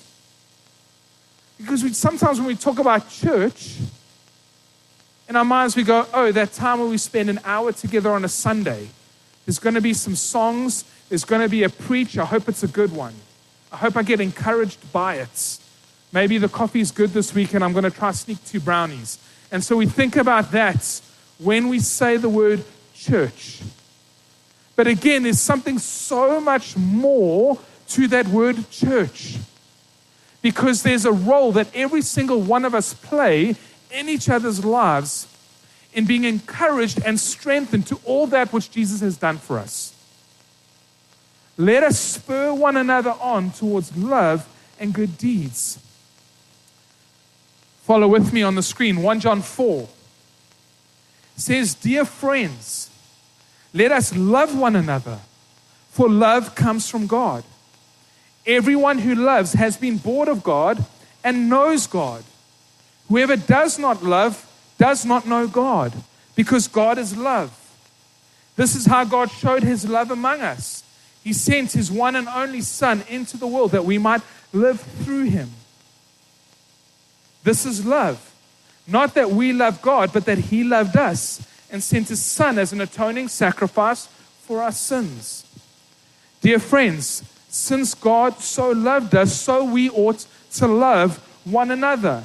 Because 1.58 1.84
we, 1.84 1.94
sometimes 1.94 2.38
when 2.38 2.48
we 2.48 2.56
talk 2.56 2.80
about 2.80 3.10
church, 3.10 3.78
in 5.28 5.36
our 5.36 5.46
minds 5.46 5.76
we 5.76 5.84
go, 5.84 6.06
oh, 6.14 6.32
that 6.32 6.54
time 6.54 6.80
where 6.80 6.88
we 6.88 6.98
spend 6.98 7.30
an 7.30 7.40
hour 7.44 7.72
together 7.72 8.12
on 8.12 8.26
a 8.26 8.30
Sunday. 8.30 8.90
There's 9.46 9.60
going 9.60 9.76
to 9.76 9.82
be 9.82 9.94
some 9.94 10.16
songs, 10.16 10.84
there's 11.10 11.26
going 11.26 11.42
to 11.42 11.50
be 11.50 11.64
a 11.64 11.70
preach. 11.70 12.18
I 12.18 12.26
hope 12.26 12.50
it's 12.50 12.64
a 12.64 12.68
good 12.68 12.92
one. 12.92 13.14
I 13.72 13.78
hope 13.78 13.96
I 13.96 14.04
get 14.04 14.20
encouraged 14.20 14.92
by 14.92 15.16
it. 15.16 15.60
Maybe 16.12 16.38
the 16.38 16.50
coffee 16.50 16.80
is 16.80 16.92
good 16.92 17.12
this 17.12 17.34
week 17.34 17.54
and 17.54 17.64
I'm 17.64 17.74
going 17.74 17.84
to 17.84 17.92
try 17.92 18.12
sneak 18.12 18.44
two 18.46 18.60
brownies. 18.60 19.18
And 19.56 19.64
so 19.64 19.78
we 19.78 19.86
think 19.86 20.18
about 20.18 20.52
that 20.52 21.00
when 21.40 21.70
we 21.70 21.80
say 21.80 22.18
the 22.18 22.28
word 22.28 22.66
church. 22.94 23.62
But 24.76 24.86
again, 24.86 25.24
there's 25.24 25.40
something 25.40 25.80
so 25.80 26.42
much 26.42 26.76
more 26.76 27.58
to 27.92 28.10
that 28.10 28.28
word 28.28 28.70
church. 28.70 29.38
Because 30.42 30.84
there's 30.84 31.06
a 31.06 31.14
role 31.14 31.54
that 31.54 31.74
every 31.74 32.02
single 32.02 32.42
one 32.42 32.66
of 32.66 32.76
us 32.76 32.94
play 32.96 33.56
in 33.94 34.10
each 34.10 34.28
other's 34.28 34.66
lives 34.66 35.26
in 35.94 36.04
being 36.04 36.26
encouraged 36.26 37.02
and 37.06 37.18
strengthened 37.18 37.88
to 37.88 37.98
all 38.04 38.28
that 38.28 38.52
which 38.52 38.70
Jesus 38.70 39.00
has 39.00 39.16
done 39.16 39.38
for 39.38 39.58
us. 39.58 39.96
Let 41.58 41.82
us 41.82 41.98
spur 41.98 42.54
one 42.54 42.76
another 42.76 43.16
on 43.22 43.52
towards 43.52 43.96
love 43.96 44.46
and 44.82 44.94
good 44.94 45.18
deeds. 45.18 45.80
Follow 47.86 48.08
with 48.08 48.34
me 48.34 48.42
on 48.42 48.56
the 48.56 48.64
screen. 48.64 49.04
1 49.04 49.20
John 49.20 49.44
4 49.44 49.88
says, 51.38 51.76
Dear 51.76 52.04
friends, 52.04 52.90
let 53.76 53.92
us 53.92 54.16
love 54.18 54.58
one 54.58 54.76
another, 54.76 55.20
for 55.92 56.10
love 56.10 56.56
comes 56.56 56.90
from 56.90 57.06
God. 57.06 57.44
Everyone 58.44 58.98
who 58.98 59.14
loves 59.14 59.54
has 59.54 59.78
been 59.78 59.98
born 59.98 60.30
of 60.30 60.42
God 60.42 60.84
and 61.24 61.48
knows 61.48 61.86
God. 61.86 62.24
Whoever 63.08 63.36
does 63.36 63.78
not 63.78 64.02
love 64.02 64.52
does 64.80 65.06
not 65.06 65.28
know 65.28 65.48
God, 65.48 65.94
because 66.36 66.68
God 66.68 66.98
is 66.98 67.16
love. 67.16 67.52
This 68.56 68.76
is 68.76 68.88
how 68.88 69.04
God 69.04 69.30
showed 69.30 69.62
his 69.62 69.88
love 69.88 70.10
among 70.10 70.42
us. 70.42 70.84
He 71.24 71.34
sent 71.34 71.74
his 71.74 71.92
one 71.92 72.16
and 72.16 72.28
only 72.30 72.62
Son 72.62 73.04
into 73.08 73.38
the 73.38 73.46
world 73.46 73.74
that 73.74 73.86
we 73.86 74.00
might 74.00 74.24
live 74.54 74.82
through 74.82 75.26
him. 75.26 75.52
This 77.46 77.64
is 77.64 77.86
love. 77.86 78.34
Not 78.88 79.14
that 79.14 79.30
we 79.30 79.54
love 79.54 79.82
God, 79.82 80.12
but 80.12 80.26
that 80.26 80.40
He 80.40 80.64
loved 80.64 80.98
us 80.98 81.48
and 81.72 81.82
sent 81.82 82.10
His 82.10 82.22
Son 82.22 82.58
as 82.58 82.74
an 82.74 82.82
atoning 82.82 83.28
sacrifice 83.28 84.08
for 84.42 84.64
our 84.64 84.72
sins. 84.72 85.46
Dear 86.42 86.58
friends, 86.58 87.24
since 87.48 87.94
God 87.94 88.40
so 88.40 88.72
loved 88.72 89.14
us, 89.14 89.40
so 89.40 89.64
we 89.64 89.92
ought 89.92 90.26
to 90.54 90.68
love 90.68 91.18
one 91.46 91.70
another. 91.70 92.24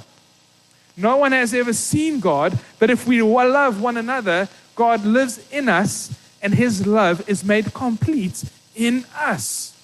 No 0.97 1.19
one 1.19 1.33
has 1.33 1.53
ever 1.53 1.75
seen 1.75 2.21
God, 2.21 2.59
but 2.79 2.89
if 2.89 3.07
we 3.07 3.21
love 3.23 3.81
one 3.81 3.99
another, 3.99 4.49
God 4.75 5.05
lives 5.05 5.47
in 5.53 5.69
us 5.69 6.19
and 6.41 6.55
His 6.55 6.87
love 6.87 7.29
is 7.29 7.45
made 7.45 7.75
complete 7.75 8.43
in 8.75 9.05
us. 9.15 9.77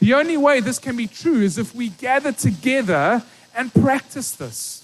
The 0.00 0.12
only 0.12 0.36
way 0.36 0.60
this 0.60 0.78
can 0.78 0.96
be 0.98 1.06
true 1.06 1.40
is 1.40 1.56
if 1.56 1.74
we 1.74 1.88
gather 1.88 2.32
together 2.32 3.22
and 3.54 3.72
practice 3.72 4.32
this. 4.32 4.82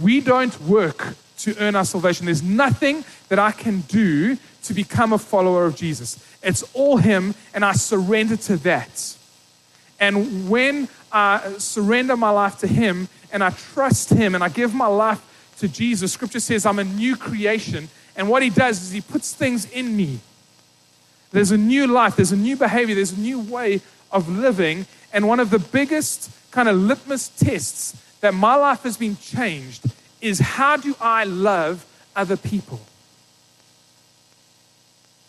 We 0.00 0.20
don't 0.20 0.58
work 0.62 1.14
to 1.38 1.56
earn 1.58 1.74
our 1.74 1.84
salvation. 1.84 2.26
There's 2.26 2.42
nothing 2.42 3.04
that 3.28 3.38
I 3.38 3.52
can 3.52 3.80
do 3.82 4.38
to 4.64 4.74
become 4.74 5.12
a 5.12 5.18
follower 5.18 5.66
of 5.66 5.76
Jesus. 5.76 6.24
It's 6.42 6.62
all 6.74 6.96
Him, 6.96 7.34
and 7.52 7.64
I 7.64 7.72
surrender 7.72 8.36
to 8.36 8.56
that. 8.58 9.16
And 9.98 10.48
when 10.48 10.88
I 11.10 11.54
surrender 11.58 12.16
my 12.16 12.30
life 12.30 12.58
to 12.58 12.66
Him 12.66 13.08
and 13.32 13.44
I 13.44 13.50
trust 13.50 14.10
Him 14.10 14.34
and 14.34 14.42
I 14.42 14.48
give 14.48 14.74
my 14.74 14.86
life 14.86 15.20
to 15.58 15.68
Jesus, 15.68 16.12
Scripture 16.12 16.40
says 16.40 16.64
I'm 16.64 16.78
a 16.78 16.84
new 16.84 17.16
creation. 17.16 17.88
And 18.16 18.28
what 18.28 18.42
He 18.42 18.50
does 18.50 18.82
is 18.82 18.92
He 18.92 19.00
puts 19.00 19.34
things 19.34 19.70
in 19.70 19.96
me. 19.96 20.20
There's 21.30 21.50
a 21.50 21.56
new 21.56 21.86
life, 21.86 22.16
there's 22.16 22.32
a 22.32 22.36
new 22.36 22.56
behavior, 22.56 22.94
there's 22.94 23.12
a 23.12 23.20
new 23.20 23.40
way 23.40 23.80
of 24.10 24.28
living. 24.28 24.86
And 25.12 25.26
one 25.26 25.40
of 25.40 25.50
the 25.50 25.58
biggest 25.58 26.30
kind 26.52 26.68
of 26.68 26.76
litmus 26.76 27.28
tests 27.28 27.96
that 28.20 28.32
my 28.32 28.54
life 28.54 28.84
has 28.84 28.96
been 28.96 29.16
changed 29.16 29.84
is 30.20 30.38
how 30.38 30.76
do 30.76 30.94
I 31.00 31.24
love 31.24 31.84
other 32.14 32.36
people? 32.36 32.80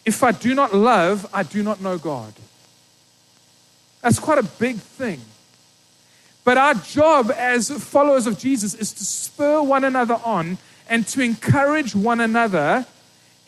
If 0.05 0.21
I 0.21 0.31
do 0.31 0.53
not 0.53 0.75
love, 0.75 1.25
I 1.33 1.43
do 1.43 1.63
not 1.63 1.81
know 1.81 1.97
God. 1.97 2.33
That's 4.01 4.19
quite 4.19 4.37
a 4.37 4.43
big 4.43 4.75
thing. 4.77 5.21
But 6.43 6.57
our 6.57 6.73
job 6.73 7.31
as 7.31 7.71
followers 7.71 8.27
of 8.27 8.37
Jesus 8.37 8.73
is 8.73 8.91
to 8.91 9.05
spur 9.05 9.61
one 9.61 9.85
another 9.85 10.19
on 10.25 10.57
and 10.89 11.07
to 11.07 11.21
encourage 11.21 11.95
one 11.95 12.19
another 12.19 12.85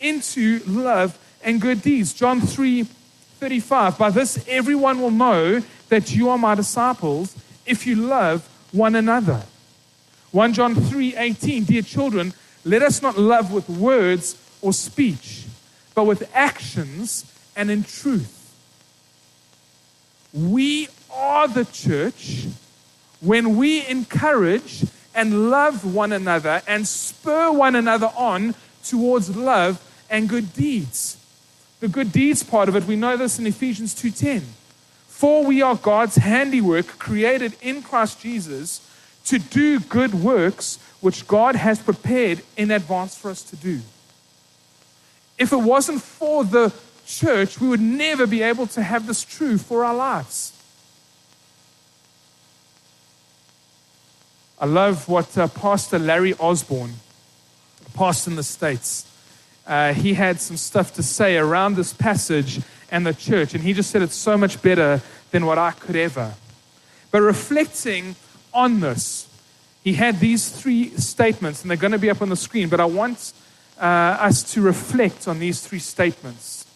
into 0.00 0.60
love 0.66 1.18
and 1.44 1.60
good 1.60 1.82
deeds. 1.82 2.14
John 2.14 2.40
3 2.40 2.86
35. 3.38 3.98
By 3.98 4.08
this, 4.08 4.42
everyone 4.48 4.98
will 4.98 5.10
know 5.10 5.62
that 5.90 6.14
you 6.14 6.30
are 6.30 6.38
my 6.38 6.54
disciples 6.54 7.36
if 7.66 7.86
you 7.86 7.96
love 7.96 8.48
one 8.72 8.94
another. 8.94 9.42
1 10.32 10.52
John 10.52 10.74
3:18 10.74 11.64
Dear 11.64 11.82
children, 11.82 12.32
let 12.64 12.82
us 12.82 13.02
not 13.02 13.18
love 13.18 13.52
with 13.52 13.68
words 13.68 14.36
or 14.60 14.72
speech, 14.72 15.44
but 15.94 16.04
with 16.04 16.28
actions 16.34 17.24
and 17.54 17.70
in 17.70 17.84
truth. 17.84 18.52
We 20.32 20.88
are 21.12 21.48
the 21.48 21.64
church 21.64 22.46
when 23.20 23.56
we 23.56 23.86
encourage 23.86 24.84
and 25.14 25.50
love 25.50 25.94
one 25.94 26.12
another 26.12 26.62
and 26.68 26.86
spur 26.86 27.50
one 27.50 27.74
another 27.74 28.12
on 28.16 28.54
towards 28.84 29.34
love 29.34 29.80
and 30.10 30.28
good 30.28 30.52
deeds. 30.52 31.16
The 31.80 31.88
good 31.88 32.12
deeds 32.12 32.42
part 32.42 32.68
of 32.68 32.76
it, 32.76 32.84
we 32.84 32.96
know 32.96 33.16
this 33.16 33.38
in 33.38 33.46
Ephesians 33.46 33.94
2:10. 33.94 34.42
For 35.16 35.44
we 35.44 35.62
are 35.62 35.76
God's 35.76 36.16
handiwork, 36.16 36.98
created 36.98 37.56
in 37.62 37.80
Christ 37.80 38.20
Jesus 38.20 38.86
to 39.24 39.38
do 39.38 39.80
good 39.80 40.12
works 40.12 40.78
which 41.00 41.26
God 41.26 41.56
has 41.56 41.78
prepared 41.78 42.42
in 42.54 42.70
advance 42.70 43.16
for 43.16 43.30
us 43.30 43.42
to 43.44 43.56
do. 43.56 43.80
If 45.38 45.54
it 45.54 45.56
wasn't 45.56 46.02
for 46.02 46.44
the 46.44 46.70
church, 47.06 47.58
we 47.58 47.66
would 47.66 47.80
never 47.80 48.26
be 48.26 48.42
able 48.42 48.66
to 48.66 48.82
have 48.82 49.06
this 49.06 49.24
true 49.24 49.56
for 49.56 49.86
our 49.86 49.94
lives. 49.94 50.52
I 54.60 54.66
love 54.66 55.08
what 55.08 55.38
uh, 55.38 55.48
Pastor 55.48 55.98
Larry 55.98 56.34
Osborne, 56.34 56.96
pastor 57.94 58.32
in 58.32 58.36
the 58.36 58.42
States, 58.42 59.10
uh, 59.66 59.94
he 59.94 60.12
had 60.12 60.42
some 60.42 60.58
stuff 60.58 60.92
to 60.92 61.02
say 61.02 61.38
around 61.38 61.76
this 61.76 61.94
passage 61.94 62.60
and 62.90 63.06
the 63.06 63.14
church. 63.14 63.54
And 63.54 63.62
he 63.62 63.72
just 63.72 63.90
said 63.90 64.02
it's 64.02 64.14
so 64.14 64.36
much 64.36 64.62
better 64.62 65.02
than 65.30 65.46
what 65.46 65.58
I 65.58 65.72
could 65.72 65.96
ever. 65.96 66.34
But 67.10 67.20
reflecting 67.22 68.16
on 68.52 68.80
this, 68.80 69.28
he 69.82 69.94
had 69.94 70.18
these 70.18 70.48
three 70.48 70.90
statements, 70.96 71.62
and 71.62 71.70
they're 71.70 71.76
going 71.76 71.92
to 71.92 71.98
be 71.98 72.10
up 72.10 72.20
on 72.20 72.28
the 72.28 72.36
screen. 72.36 72.68
But 72.68 72.80
I 72.80 72.84
want 72.84 73.32
uh, 73.78 73.84
us 73.84 74.52
to 74.54 74.60
reflect 74.60 75.28
on 75.28 75.38
these 75.38 75.60
three 75.60 75.78
statements. 75.78 76.66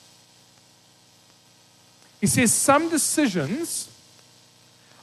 He 2.20 2.26
says, 2.26 2.52
Some 2.52 2.88
decisions 2.88 3.90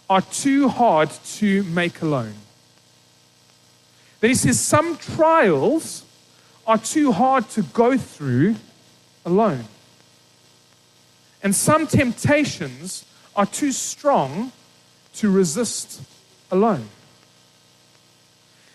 are 0.10 0.22
too 0.22 0.70
hard 0.70 1.10
to 1.10 1.64
make 1.64 2.02
alone. 2.02 2.36
Then 4.20 4.30
he 4.30 4.36
says, 4.36 4.60
Some 4.60 4.98
trials 4.98 6.04
are 6.66 6.78
too 6.78 7.12
hard 7.12 7.50
to 7.50 7.64
go 7.64 7.98
through 7.98 8.56
alone. 9.26 9.66
And 11.44 11.56
some 11.56 11.88
temptations 11.88 13.06
are 13.36 13.46
too 13.46 13.72
strong 13.72 14.52
to 15.16 15.32
resist 15.32 16.02
alone. 16.52 16.90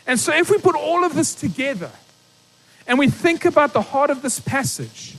And 0.06 0.18
so, 0.18 0.34
if 0.34 0.50
we 0.50 0.58
put 0.58 0.74
all 0.74 1.04
of 1.04 1.14
this 1.14 1.34
together 1.34 1.90
and 2.86 2.98
we 2.98 3.08
think 3.08 3.44
about 3.44 3.72
the 3.72 3.82
heart 3.82 4.10
of 4.10 4.22
this 4.22 4.40
passage, 4.40 5.16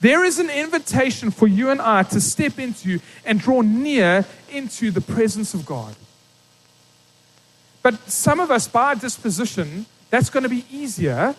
there 0.00 0.24
is 0.24 0.38
an 0.38 0.50
invitation 0.50 1.30
for 1.30 1.48
you 1.48 1.70
and 1.70 1.80
I 1.80 2.02
to 2.04 2.20
step 2.20 2.58
into 2.58 3.00
and 3.24 3.40
draw 3.40 3.62
near 3.62 4.26
into 4.50 4.90
the 4.90 5.00
presence 5.00 5.54
of 5.54 5.64
God. 5.64 5.96
But 7.82 8.10
some 8.10 8.40
of 8.40 8.50
us, 8.50 8.68
by 8.68 8.94
disposition, 8.94 9.86
that's 10.10 10.30
going 10.30 10.42
to 10.42 10.48
be 10.48 10.64
easier, 10.70 11.34
and 11.34 11.36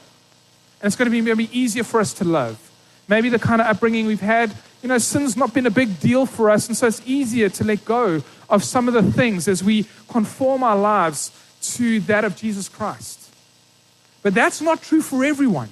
it's 0.82 0.96
going 0.96 1.06
to 1.06 1.12
be 1.12 1.22
maybe 1.22 1.50
easier 1.58 1.84
for 1.84 2.00
us 2.00 2.14
to 2.16 2.24
love. 2.24 2.65
Maybe 3.08 3.30
the 3.30 3.40
kind 3.40 3.62
of 3.62 3.68
upbringing 3.68 4.08
we've 4.08 4.20
had, 4.20 4.54
you 4.82 4.90
know, 4.90 4.98
sin's 4.98 5.38
not 5.38 5.54
been 5.54 5.66
a 5.66 5.72
big 5.72 6.00
deal 6.00 6.26
for 6.26 6.50
us, 6.50 6.68
and 6.68 6.76
so 6.76 6.88
it's 6.88 7.02
easier 7.06 7.50
to 7.50 7.64
let 7.64 7.86
go 7.86 8.22
of 8.50 8.64
some 8.64 8.88
of 8.88 8.94
the 8.94 9.04
things 9.12 9.48
as 9.48 9.64
we 9.64 9.86
conform 10.08 10.64
our 10.64 10.78
lives 10.78 11.32
to 11.62 12.00
that 12.02 12.24
of 12.24 12.36
Jesus 12.36 12.70
Christ. 12.70 13.32
But 14.22 14.34
that's 14.34 14.62
not 14.62 14.82
true 14.82 15.02
for 15.02 15.24
everyone. 15.24 15.70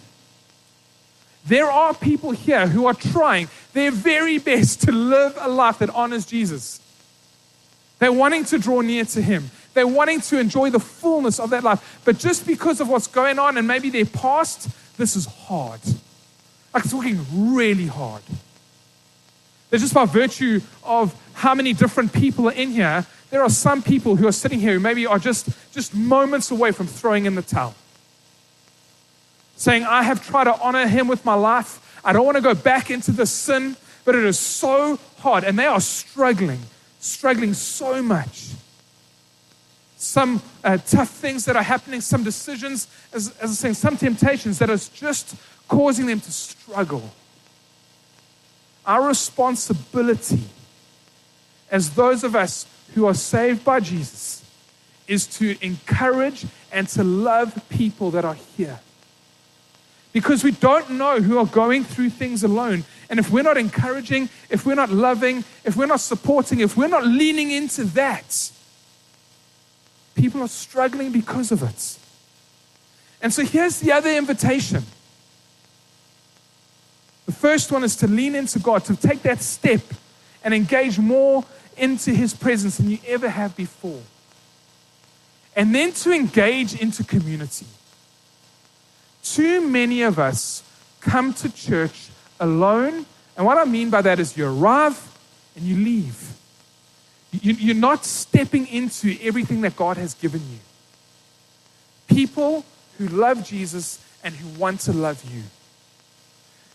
There 1.46 1.69
are 1.69 1.93
people 1.93 2.32
here 2.32 2.67
who 2.67 2.86
are 2.86 2.93
trying 2.93 3.50
their 3.74 3.91
very 3.91 4.38
best 4.38 4.84
to 4.84 4.91
live 4.91 5.38
a 5.39 5.50
life 5.50 5.80
that 5.80 5.89
honors 5.89 6.26
Jesus. 6.26 6.80
They're 8.00 8.13
wanting 8.13 8.46
to 8.46 8.58
draw 8.58 8.82
near 8.82 9.06
to 9.06 9.22
Him. 9.22 9.50
They're 9.74 9.88
wanting 9.88 10.22
to 10.22 10.39
enjoy 10.39 10.69
the 10.69 10.80
fullness 10.80 11.39
of 11.39 11.50
that 11.50 11.63
life. 11.63 12.02
But 12.06 12.17
just 12.17 12.46
because 12.46 12.80
of 12.80 12.89
what's 12.89 13.08
going 13.08 13.39
on 13.39 13.58
and 13.58 13.67
maybe 13.67 13.89
their 13.89 14.06
past, 14.06 14.69
this 14.98 15.15
is 15.15 15.26
hard. 15.26 15.82
Like 16.74 16.86
it's 16.86 16.94
working 16.94 17.26
really 17.32 17.88
hard. 17.88 18.24
That 19.70 19.80
just 19.80 19.94
by 19.94 20.06
virtue 20.06 20.62
of 20.84 21.16
how 21.34 21.56
many 21.56 21.74
different 21.74 22.14
people 22.14 22.48
are 22.48 22.54
in 22.54 22.72
here, 22.72 23.06
there 23.30 23.42
are 23.42 23.50
some 23.50 23.82
people 23.82 24.16
who 24.16 24.28
are 24.28 24.32
sitting 24.32 24.60
here 24.60 24.74
who 24.74 24.80
maybe 24.80 25.06
are 25.08 25.20
just, 25.20 25.50
just 25.72 25.96
moments 25.96 26.52
away 26.52 26.72
from 26.72 26.88
throwing 26.88 27.26
in 27.26 27.36
the 27.36 27.42
towel. 27.42 27.74
Saying, 29.56 29.84
I 29.84 30.04
have 30.04 30.26
tried 30.26 30.44
to 30.46 30.60
honor 30.62 30.88
him 30.88 31.08
with 31.08 31.26
my 31.26 31.34
life. 31.34 32.00
I 32.06 32.14
don't 32.14 32.26
want 32.26 32.38
to 32.38 32.44
go 32.44 32.54
back 32.54 32.92
into 32.92 33.12
the 33.12 33.26
sin, 33.26 33.76
but 34.06 34.16
it 34.16 34.24
is 34.24 34.38
so 34.38 35.00
hard. 35.20 35.44
And 35.44 35.58
they 35.58 35.66
are 35.66 35.82
struggling, 35.82 36.60
struggling 37.00 37.54
so 37.54 38.04
much. 38.04 38.50
Some 39.98 40.42
uh, 40.64 40.78
tough 40.78 41.10
things 41.10 41.46
that 41.46 41.56
are 41.56 41.64
happening, 41.64 42.02
some 42.02 42.24
decisions, 42.24 42.88
as, 43.14 43.30
as 43.38 43.42
I 43.42 43.46
was 43.46 43.60
saying, 43.60 43.74
some 43.76 43.98
temptations 43.98 44.60
that 44.60 44.70
are 44.70 44.78
just 44.78 45.36
causing 45.74 46.06
them 46.06 46.20
to 46.20 46.32
struggle. 46.32 47.10
Our 48.86 49.08
responsibility 49.08 50.44
as 51.72 51.96
those 51.96 52.24
of 52.24 52.36
us 52.36 52.68
who 52.94 53.08
are 53.08 53.14
saved 53.16 53.66
by 53.66 53.80
Jesus 53.80 54.44
is 55.08 55.26
to 55.26 55.58
encourage 55.66 56.46
and 56.72 56.88
to 56.90 57.04
love 57.04 57.60
people 57.70 58.12
that 58.12 58.24
are 58.24 58.38
here. 58.56 58.80
Because 60.12 60.44
we 60.44 60.52
don't 60.52 60.92
know 60.92 61.20
who 61.20 61.40
are 61.40 61.46
going 61.48 61.84
through 61.84 62.12
things 62.12 62.44
alone. 62.44 62.84
And 63.10 63.20
if 63.20 63.32
we're 63.32 63.42
not 63.42 63.58
encouraging, 63.58 64.30
if 64.52 64.68
we're 64.68 64.76
not 64.76 64.92
loving, 64.92 65.44
if 65.64 65.76
we're 65.76 65.88
not 65.88 66.02
supporting, 66.02 66.60
if 66.60 66.78
we're 66.78 66.88
not 66.88 67.06
leaning 67.06 67.50
into 67.50 67.84
that, 67.86 68.52
people 70.14 70.44
are 70.44 70.48
struggling 70.48 71.12
because 71.12 71.52
of 71.52 71.64
it. 71.64 71.98
And 73.24 73.34
so 73.34 73.44
here's 73.44 73.80
the 73.80 73.92
other 73.92 74.12
invitation. 74.12 74.84
The 77.26 77.32
first 77.32 77.72
one 77.72 77.84
is 77.84 77.96
to 77.98 78.08
lean 78.08 78.36
into 78.36 78.60
God, 78.60 78.84
to 78.86 78.96
take 78.96 79.22
that 79.24 79.42
step 79.42 79.82
and 80.44 80.54
engage 80.54 81.00
more 81.00 81.46
into 81.78 82.12
His 82.12 82.34
presence 82.34 82.78
than 82.78 82.90
you 82.90 83.00
ever 83.08 83.30
have 83.30 83.56
before. 83.56 84.02
And 85.56 85.74
then 85.74 85.94
to 85.94 86.12
engage 86.12 86.80
into 86.80 87.04
community. 87.04 87.68
Too 89.24 89.62
many 89.62 90.02
of 90.02 90.20
us 90.20 90.64
come 91.00 91.34
to 91.36 91.54
church 91.54 92.10
alone. 92.40 93.06
And 93.38 93.46
what 93.46 93.58
I 93.58 93.66
mean 93.66 93.90
by 93.90 94.02
that 94.02 94.20
is 94.20 94.36
you 94.36 94.48
arrive 94.48 95.00
and 95.56 95.64
you 95.64 95.78
leave. 95.78 96.34
You're 97.32 97.76
not 97.76 98.06
stepping 98.06 98.68
into 98.68 99.18
everything 99.22 99.62
that 99.62 99.76
God 99.76 99.98
has 99.98 100.14
given 100.14 100.42
you. 100.42 100.60
People 102.08 102.66
who 102.98 103.08
love 103.08 103.48
Jesus 103.48 104.00
and 104.24 104.36
who 104.36 104.60
want 104.60 104.82
to 104.82 104.94
love 104.94 105.24
you 105.34 105.44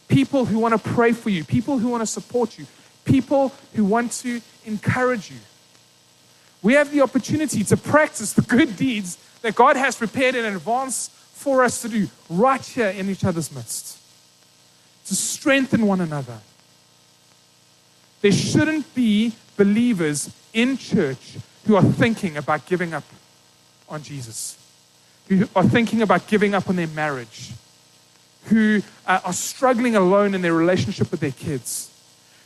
people 0.08 0.46
who 0.46 0.58
want 0.58 0.74
to 0.74 0.90
pray 0.90 1.12
for 1.12 1.30
you, 1.30 1.44
people 1.44 1.78
who 1.78 1.88
want 1.88 2.02
to 2.02 2.06
support 2.06 2.58
you, 2.58 2.66
people 3.04 3.52
who 3.74 3.84
want 3.84 4.12
to 4.12 4.40
encourage 4.64 5.30
you. 5.30 5.38
We 6.62 6.72
have 6.72 6.90
the 6.90 7.02
opportunity 7.02 7.62
to 7.64 7.76
practice 7.76 8.32
the 8.32 8.42
good 8.42 8.76
deeds 8.76 9.18
that 9.42 9.54
God 9.54 9.76
has 9.76 9.96
prepared 9.96 10.34
in 10.34 10.44
advance 10.44 11.08
for 11.32 11.62
us 11.62 11.82
to 11.82 11.88
do 11.88 12.08
right 12.28 12.64
here 12.64 12.88
in 12.88 13.08
each 13.08 13.24
other's 13.24 13.54
midst, 13.54 13.98
to 15.06 15.14
strengthen 15.14 15.86
one 15.86 16.00
another. 16.00 16.38
There 18.20 18.32
shouldn't 18.32 18.92
be 18.94 19.34
believers 19.56 20.30
in 20.52 20.76
church 20.76 21.36
who 21.66 21.76
are 21.76 21.82
thinking 21.82 22.36
about 22.36 22.66
giving 22.66 22.92
up 22.92 23.04
on 23.88 24.02
Jesus, 24.02 24.58
who 25.28 25.48
are 25.54 25.64
thinking 25.64 26.02
about 26.02 26.26
giving 26.26 26.54
up 26.54 26.68
on 26.68 26.76
their 26.76 26.88
marriage 26.88 27.52
who 28.44 28.82
uh, 29.06 29.20
are 29.24 29.32
struggling 29.32 29.96
alone 29.96 30.34
in 30.34 30.42
their 30.42 30.54
relationship 30.54 31.10
with 31.10 31.20
their 31.20 31.32
kids, 31.32 31.90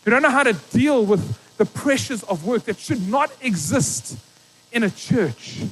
who 0.04 0.10
don't 0.10 0.22
know 0.22 0.30
how 0.30 0.42
to 0.42 0.54
deal 0.70 1.04
with 1.04 1.38
the 1.58 1.66
pressures 1.66 2.22
of 2.24 2.44
work 2.44 2.64
that 2.64 2.78
should 2.78 3.08
not 3.08 3.30
exist 3.40 4.18
in 4.72 4.82
a 4.82 4.90
church. 4.90 5.62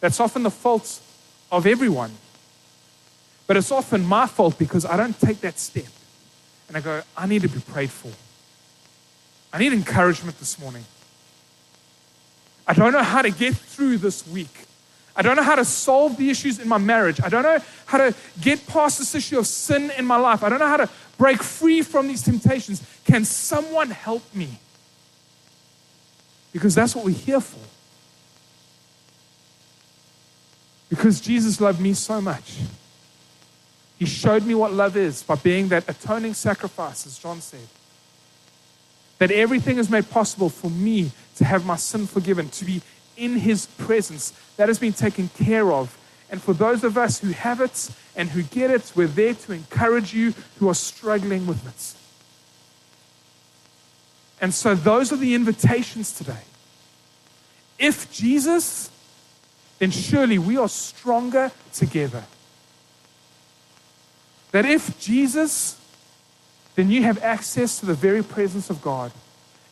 That's 0.00 0.20
often 0.20 0.42
the 0.42 0.50
fault 0.50 1.00
of 1.50 1.66
everyone. 1.66 2.12
But 3.46 3.56
it's 3.56 3.70
often 3.70 4.04
my 4.04 4.26
fault 4.26 4.58
because 4.58 4.84
I 4.84 4.96
don't 4.96 5.18
take 5.20 5.40
that 5.40 5.58
step. 5.58 5.86
And 6.68 6.76
I 6.76 6.80
go, 6.80 7.02
I 7.16 7.26
need 7.26 7.42
to 7.42 7.48
be 7.48 7.60
prayed 7.60 7.90
for. 7.90 8.10
I 9.52 9.58
need 9.58 9.72
encouragement 9.72 10.38
this 10.38 10.58
morning. 10.58 10.84
I 12.66 12.72
don't 12.72 12.92
know 12.92 13.02
how 13.02 13.22
to 13.22 13.30
get 13.30 13.54
through 13.54 13.98
this 13.98 14.26
week. 14.26 14.66
I 15.14 15.22
don't 15.22 15.36
know 15.36 15.42
how 15.42 15.56
to 15.56 15.64
solve 15.64 16.16
the 16.16 16.30
issues 16.30 16.58
in 16.58 16.68
my 16.68 16.78
marriage. 16.78 17.20
I 17.22 17.28
don't 17.28 17.42
know 17.42 17.58
how 17.86 17.98
to 17.98 18.14
get 18.40 18.66
past 18.66 18.98
this 18.98 19.14
issue 19.14 19.38
of 19.38 19.46
sin 19.46 19.90
in 19.98 20.06
my 20.06 20.16
life. 20.16 20.42
I 20.42 20.48
don't 20.48 20.58
know 20.58 20.66
how 20.66 20.78
to 20.78 20.88
break 21.18 21.42
free 21.42 21.82
from 21.82 22.08
these 22.08 22.22
temptations. 22.22 22.82
Can 23.04 23.24
someone 23.24 23.90
help 23.90 24.22
me? 24.34 24.58
Because 26.52 26.74
that's 26.74 26.94
what 26.94 27.04
we're 27.04 27.12
here 27.12 27.40
for. 27.40 27.60
Because 30.88 31.20
Jesus 31.20 31.60
loved 31.60 31.80
me 31.80 31.94
so 31.94 32.20
much. 32.20 32.58
He 33.98 34.06
showed 34.06 34.44
me 34.44 34.54
what 34.54 34.72
love 34.72 34.96
is 34.96 35.22
by 35.22 35.36
being 35.36 35.68
that 35.68 35.88
atoning 35.88 36.34
sacrifice, 36.34 37.06
as 37.06 37.18
John 37.18 37.40
said. 37.40 37.68
That 39.18 39.30
everything 39.30 39.78
is 39.78 39.88
made 39.88 40.10
possible 40.10 40.48
for 40.48 40.68
me 40.68 41.12
to 41.36 41.44
have 41.44 41.64
my 41.64 41.76
sin 41.76 42.06
forgiven, 42.06 42.48
to 42.50 42.64
be 42.64 42.82
in 43.16 43.36
his 43.36 43.66
presence. 43.66 44.32
That 44.56 44.68
has 44.68 44.78
been 44.78 44.92
taken 44.92 45.28
care 45.28 45.72
of. 45.72 45.98
And 46.30 46.42
for 46.42 46.54
those 46.54 46.82
of 46.82 46.96
us 46.96 47.20
who 47.20 47.30
have 47.32 47.60
it 47.60 47.90
and 48.16 48.30
who 48.30 48.42
get 48.42 48.70
it, 48.70 48.92
we're 48.94 49.06
there 49.06 49.34
to 49.34 49.52
encourage 49.52 50.14
you 50.14 50.34
who 50.58 50.68
are 50.68 50.74
struggling 50.74 51.46
with 51.46 51.66
it. 51.66 51.98
And 54.40 54.52
so, 54.52 54.74
those 54.74 55.12
are 55.12 55.16
the 55.16 55.34
invitations 55.34 56.10
today. 56.12 56.42
If 57.78 58.10
Jesus, 58.10 58.90
then 59.78 59.90
surely 59.90 60.38
we 60.38 60.56
are 60.56 60.68
stronger 60.68 61.52
together. 61.72 62.24
That 64.52 64.64
if 64.64 64.98
Jesus, 64.98 65.78
then 66.74 66.90
you 66.90 67.02
have 67.02 67.22
access 67.22 67.78
to 67.80 67.86
the 67.86 67.94
very 67.94 68.22
presence 68.22 68.70
of 68.70 68.82
God 68.82 69.12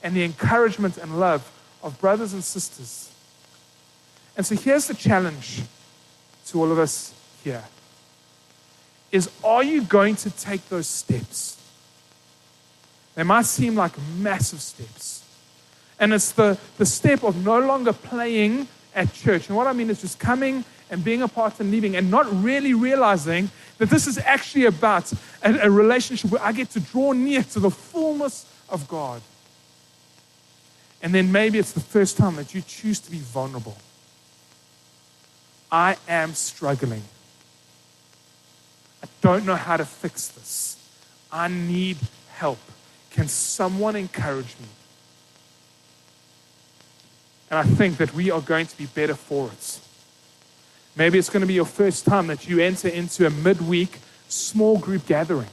and 0.03 0.14
the 0.14 0.24
encouragement 0.24 0.98
and 0.98 1.18
love 1.18 1.50
of 1.83 2.00
brothers 2.00 2.33
and 2.33 2.44
sisters 2.44 3.10
and 4.40 4.46
so 4.46 4.55
here's 4.55 4.87
the 4.87 4.94
challenge 4.94 5.61
to 6.46 6.62
all 6.62 6.72
of 6.72 6.79
us 6.79 7.12
here 7.44 7.62
is 9.12 9.29
are 9.44 9.62
you 9.62 9.83
going 9.83 10.16
to 10.16 10.31
take 10.31 10.66
those 10.70 10.87
steps? 10.87 11.61
They 13.16 13.22
might 13.22 13.44
seem 13.44 13.74
like 13.74 13.92
massive 14.16 14.62
steps. 14.62 15.26
And 15.98 16.14
it's 16.14 16.33
the, 16.33 16.57
the 16.79 16.87
step 16.87 17.22
of 17.22 17.44
no 17.44 17.59
longer 17.59 17.92
playing 17.92 18.66
at 18.94 19.12
church. 19.12 19.48
And 19.48 19.59
what 19.59 19.66
I 19.66 19.74
mean 19.74 19.90
is 19.90 20.00
just 20.00 20.18
coming 20.18 20.64
and 20.90 21.05
being 21.05 21.20
a 21.20 21.29
part 21.29 21.61
and 21.61 21.70
leaving 21.70 21.94
and 21.94 22.11
not 22.11 22.24
really 22.42 22.72
realizing 22.72 23.50
that 23.76 23.90
this 23.90 24.07
is 24.07 24.16
actually 24.16 24.64
about 24.64 25.12
a, 25.42 25.66
a 25.66 25.70
relationship 25.70 26.31
where 26.31 26.42
I 26.42 26.53
get 26.53 26.70
to 26.70 26.81
draw 26.81 27.12
near 27.12 27.42
to 27.42 27.61
the 27.61 27.70
fullness 27.70 28.46
of 28.70 28.88
God. 28.88 29.20
And 31.03 31.14
then 31.14 31.31
maybe 31.31 31.59
it's 31.59 31.72
the 31.72 31.81
first 31.81 32.16
time 32.16 32.37
that 32.37 32.55
you 32.55 32.62
choose 32.62 33.00
to 33.00 33.11
be 33.11 33.18
vulnerable 33.18 33.76
I 35.71 35.97
am 36.09 36.35
struggling. 36.35 37.03
I 39.03 39.07
don't 39.21 39.47
know 39.47 39.57
how 39.57 39.77
to 39.77 39.85
fix 39.85 40.29
this. 40.29 40.77
I 41.33 41.49
need 41.49 41.97
help. 42.35 42.59
Can 43.11 43.29
someone 43.29 43.97
encourage 43.97 44.57
me? 44.59 44.67
And 47.51 47.59
I 47.59 47.63
think 47.63 47.97
that 47.99 48.15
we 48.15 48.31
are 48.31 48.41
going 48.41 48.67
to 48.67 48.77
be 48.77 48.87
better 48.87 49.15
for 49.15 49.49
it. 49.49 49.81
Maybe 50.97 51.19
it's 51.19 51.31
going 51.31 51.41
to 51.41 51.47
be 51.47 51.55
your 51.55 51.65
first 51.65 52.05
time 52.05 52.27
that 52.29 52.49
you 52.49 52.61
enter 52.61 52.89
into 52.89 53.27
a 53.27 53.31
midweek 53.31 53.99
small 54.29 54.79
group 54.79 55.07
gathering 55.07 55.49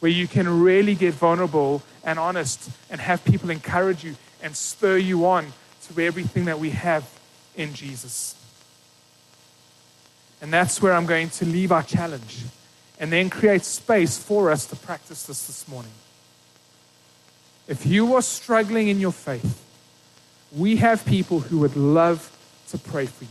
where 0.00 0.10
you 0.10 0.26
can 0.26 0.60
really 0.60 0.94
get 0.94 1.14
vulnerable 1.14 1.82
and 2.04 2.18
honest 2.18 2.70
and 2.90 3.00
have 3.00 3.24
people 3.24 3.50
encourage 3.50 4.02
you 4.02 4.16
and 4.42 4.56
spur 4.56 4.96
you 4.96 5.26
on 5.26 5.52
to 5.82 6.02
everything 6.02 6.46
that 6.46 6.58
we 6.58 6.70
have 6.70 7.08
in 7.54 7.72
Jesus. 7.72 8.34
And 10.42 10.52
that's 10.52 10.82
where 10.82 10.92
I'm 10.92 11.06
going 11.06 11.30
to 11.30 11.46
leave 11.46 11.70
our 11.70 11.84
challenge 11.84 12.42
and 12.98 13.12
then 13.12 13.30
create 13.30 13.64
space 13.64 14.18
for 14.18 14.50
us 14.50 14.66
to 14.66 14.76
practice 14.76 15.22
this 15.22 15.46
this 15.46 15.68
morning. 15.68 15.92
If 17.68 17.86
you 17.86 18.14
are 18.16 18.22
struggling 18.22 18.88
in 18.88 18.98
your 18.98 19.12
faith, 19.12 19.64
we 20.54 20.76
have 20.76 21.06
people 21.06 21.38
who 21.38 21.58
would 21.60 21.76
love 21.76 22.36
to 22.70 22.78
pray 22.78 23.06
for 23.06 23.22
you. 23.22 23.30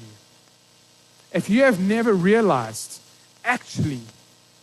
If 1.33 1.49
you 1.49 1.63
have 1.63 1.81
never 1.81 2.13
realized, 2.13 3.01
actually, 3.43 3.99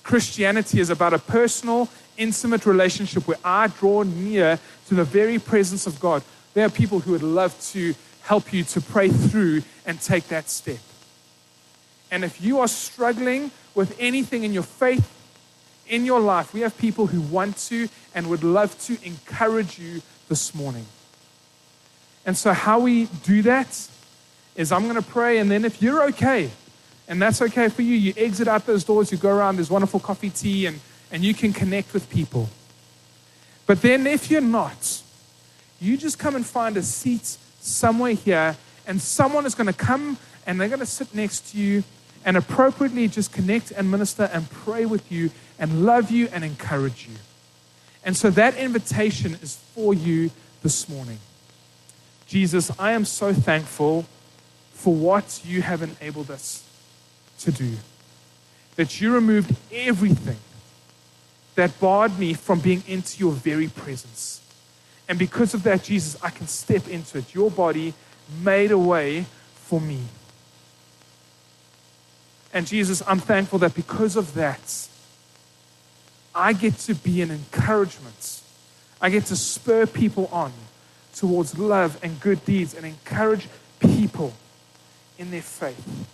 Christianity 0.03 0.81
is 0.81 0.89
about 0.89 1.13
a 1.13 1.19
personal, 1.19 1.91
intimate 2.17 2.65
relationship 2.65 3.29
where 3.29 3.39
I 3.45 3.67
draw 3.67 4.05
near 4.05 4.59
to 4.89 4.95
the 4.95 5.05
very 5.05 5.39
presence 5.39 5.87
of 5.87 6.01
God, 6.01 6.23
there 6.55 6.65
are 6.65 6.71
people 6.71 7.01
who 7.01 7.13
would 7.13 7.23
love 7.23 7.59
to 7.73 7.95
help 8.23 8.55
you 8.55 8.65
to 8.65 8.81
pray 8.81 9.11
through 9.11 9.63
and 9.85 10.01
take 10.01 10.29
that 10.29 10.49
step. 10.49 10.79
And 12.11 12.25
if 12.25 12.41
you 12.41 12.61
are 12.61 12.69
struggling 12.69 13.51
with 13.75 13.97
anything 13.99 14.45
in 14.45 14.53
your 14.53 14.63
faith, 14.63 15.15
in 15.87 16.05
your 16.05 16.21
life, 16.21 16.53
we 16.53 16.61
have 16.61 16.77
people 16.77 17.07
who 17.07 17.21
want 17.21 17.57
to 17.69 17.89
and 18.15 18.29
would 18.29 18.45
love 18.45 18.79
to 18.87 18.99
encourage 19.03 19.79
you 19.79 20.03
this 20.29 20.55
morning. 20.55 20.87
And 22.27 22.37
so, 22.37 22.53
how 22.53 22.81
we 22.81 23.07
do 23.25 23.43
that 23.43 23.89
is 24.55 24.73
I'm 24.73 24.85
going 24.85 24.97
to 24.97 25.03
pray, 25.03 25.39
and 25.39 25.51
then 25.51 25.65
if 25.65 25.81
you're 25.81 26.03
okay, 26.09 26.51
and 27.07 27.23
that's 27.23 27.41
okay 27.41 27.69
for 27.69 27.83
you, 27.83 27.95
you 27.95 28.13
exit 28.17 28.49
out 28.49 28.67
those 28.67 28.85
doors, 28.85 29.11
you 29.11 29.17
go 29.17 29.31
around, 29.31 29.57
there's 29.57 29.71
wonderful 29.71 30.01
coffee, 30.01 30.29
tea, 30.29 30.67
and, 30.67 30.81
and 31.11 31.25
you 31.25 31.33
can 31.33 31.53
connect 31.53 31.95
with 31.95 32.11
people. 32.11 32.49
But 33.67 33.81
then, 33.81 34.07
if 34.07 34.31
you're 34.31 34.41
not, 34.41 35.03
you 35.81 35.97
just 35.97 36.19
come 36.19 36.37
and 36.37 36.45
find 36.45 36.77
a 36.77 36.83
seat 36.83 37.39
somewhere 37.61 38.13
here, 38.13 38.57
and 38.87 39.01
someone 39.01 39.47
is 39.47 39.55
going 39.55 39.67
to 39.69 39.73
come 39.73 40.19
and 40.49 40.59
they're 40.59 40.69
going 40.69 40.81
to 40.81 40.87
sit 40.87 41.15
next 41.15 41.53
to 41.53 41.59
you 41.59 41.85
and 42.25 42.37
appropriately 42.37 43.09
just 43.09 43.33
connect 43.33 43.71
and 43.71 43.91
minister 43.91 44.31
and 44.33 44.51
pray 44.51 44.85
with 44.85 45.11
you 45.11 45.31
and 45.59 45.85
love 45.85 46.11
you 46.11 46.29
and 46.33 46.45
encourage 46.45 47.07
you. 47.09 47.17
And 48.05 48.17
so 48.17 48.31
that 48.31 48.57
invitation 48.57 49.35
is 49.43 49.57
for 49.75 49.93
you 49.93 50.31
this 50.63 50.89
morning. 50.89 51.19
Jesus, 52.27 52.71
I 52.79 52.93
am 52.93 53.05
so 53.05 53.33
thankful 53.33 54.07
for 54.73 54.95
what 54.95 55.41
you 55.45 55.63
have 55.63 55.83
enabled 55.83 56.31
us 56.31 56.63
to 57.41 57.51
do. 57.51 57.77
That 58.77 59.01
you 59.01 59.13
removed 59.13 59.57
everything 59.73 60.37
that 61.55 61.81
barred 61.81 62.19
me 62.19 62.35
from 62.35 62.61
being 62.61 62.85
into 62.87 63.19
your 63.19 63.33
very 63.33 63.67
presence. 63.67 64.41
And 65.09 65.19
because 65.19 65.55
of 65.55 65.63
that, 65.65 65.83
Jesus, 65.83 66.17
I 66.23 66.31
can 66.31 66.47
step 66.47 66.87
into 66.87 67.19
it. 67.19 67.35
Your 67.35 67.51
body 67.51 67.95
made 68.43 68.71
a 68.71 68.79
way 68.79 69.27
for 69.55 69.81
me. 69.81 70.01
And 72.53 72.67
Jesus, 72.67 73.03
I'm 73.07 73.19
thankful 73.19 73.59
that 73.61 73.75
because 73.75 74.17
of 74.17 74.35
that, 74.35 74.89
I 76.35 76.53
get 76.53 76.79
to 76.81 76.95
be 76.95 77.21
an 77.21 77.31
encouragement. 77.31 78.41
I 79.01 79.11
get 79.11 79.27
to 79.27 79.37
spur 79.37 79.87
people 79.87 80.29
on 80.33 80.53
towards 81.15 81.59
love 81.59 81.99
and 82.03 82.21
good 82.21 82.45
deeds 82.45 82.75
and 82.75 82.87
encourage 82.87 83.49
people 83.81 84.33
in 85.19 85.31
their 85.31 85.43
faith. 85.43 86.07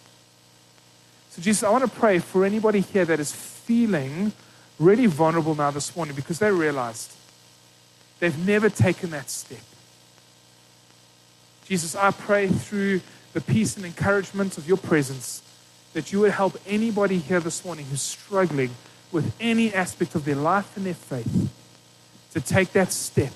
So, 1.30 1.42
Jesus, 1.42 1.62
I 1.62 1.70
want 1.70 1.84
to 1.84 1.90
pray 1.90 2.18
for 2.18 2.44
anybody 2.44 2.80
here 2.80 3.04
that 3.04 3.20
is 3.20 3.32
feeling 3.32 4.32
really 4.78 5.06
vulnerable 5.06 5.54
now 5.54 5.70
this 5.70 5.94
morning 5.94 6.14
because 6.14 6.38
they 6.38 6.50
realized 6.50 7.12
they've 8.20 8.46
never 8.46 8.68
taken 8.68 9.10
that 9.10 9.30
step. 9.30 9.60
Jesus, 11.66 11.96
I 11.96 12.10
pray 12.10 12.48
through 12.48 13.00
the 13.32 13.40
peace 13.40 13.76
and 13.76 13.84
encouragement 13.84 14.58
of 14.58 14.68
your 14.68 14.76
presence 14.76 15.42
that 15.94 16.12
you 16.12 16.20
would 16.20 16.32
help 16.32 16.60
anybody 16.66 17.18
here 17.18 17.40
this 17.40 17.64
morning 17.64 17.86
who's 17.86 18.02
struggling 18.02 18.70
with 19.10 19.34
any 19.40 19.72
aspect 19.72 20.14
of 20.14 20.24
their 20.24 20.34
life 20.36 20.76
and 20.76 20.84
their 20.84 20.94
faith 20.94 21.50
to 22.32 22.40
take 22.40 22.72
that 22.72 22.92
step 22.92 23.32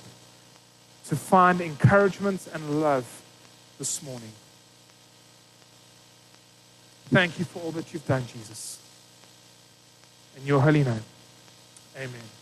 to 1.07 1.17
find 1.17 1.61
encouragement 1.61 2.47
and 2.53 2.83
love 2.83 3.23
this 3.79 4.03
morning. 4.03 4.33
Thank 7.11 7.39
you 7.39 7.47
for 7.47 7.61
all 7.61 7.71
that 7.73 7.95
you've 7.95 8.07
done, 8.07 8.27
Jesus. 8.27 8.79
In 10.37 10.47
your 10.47 10.61
holy 10.61 10.85
name, 10.85 11.03
amen. 11.97 12.38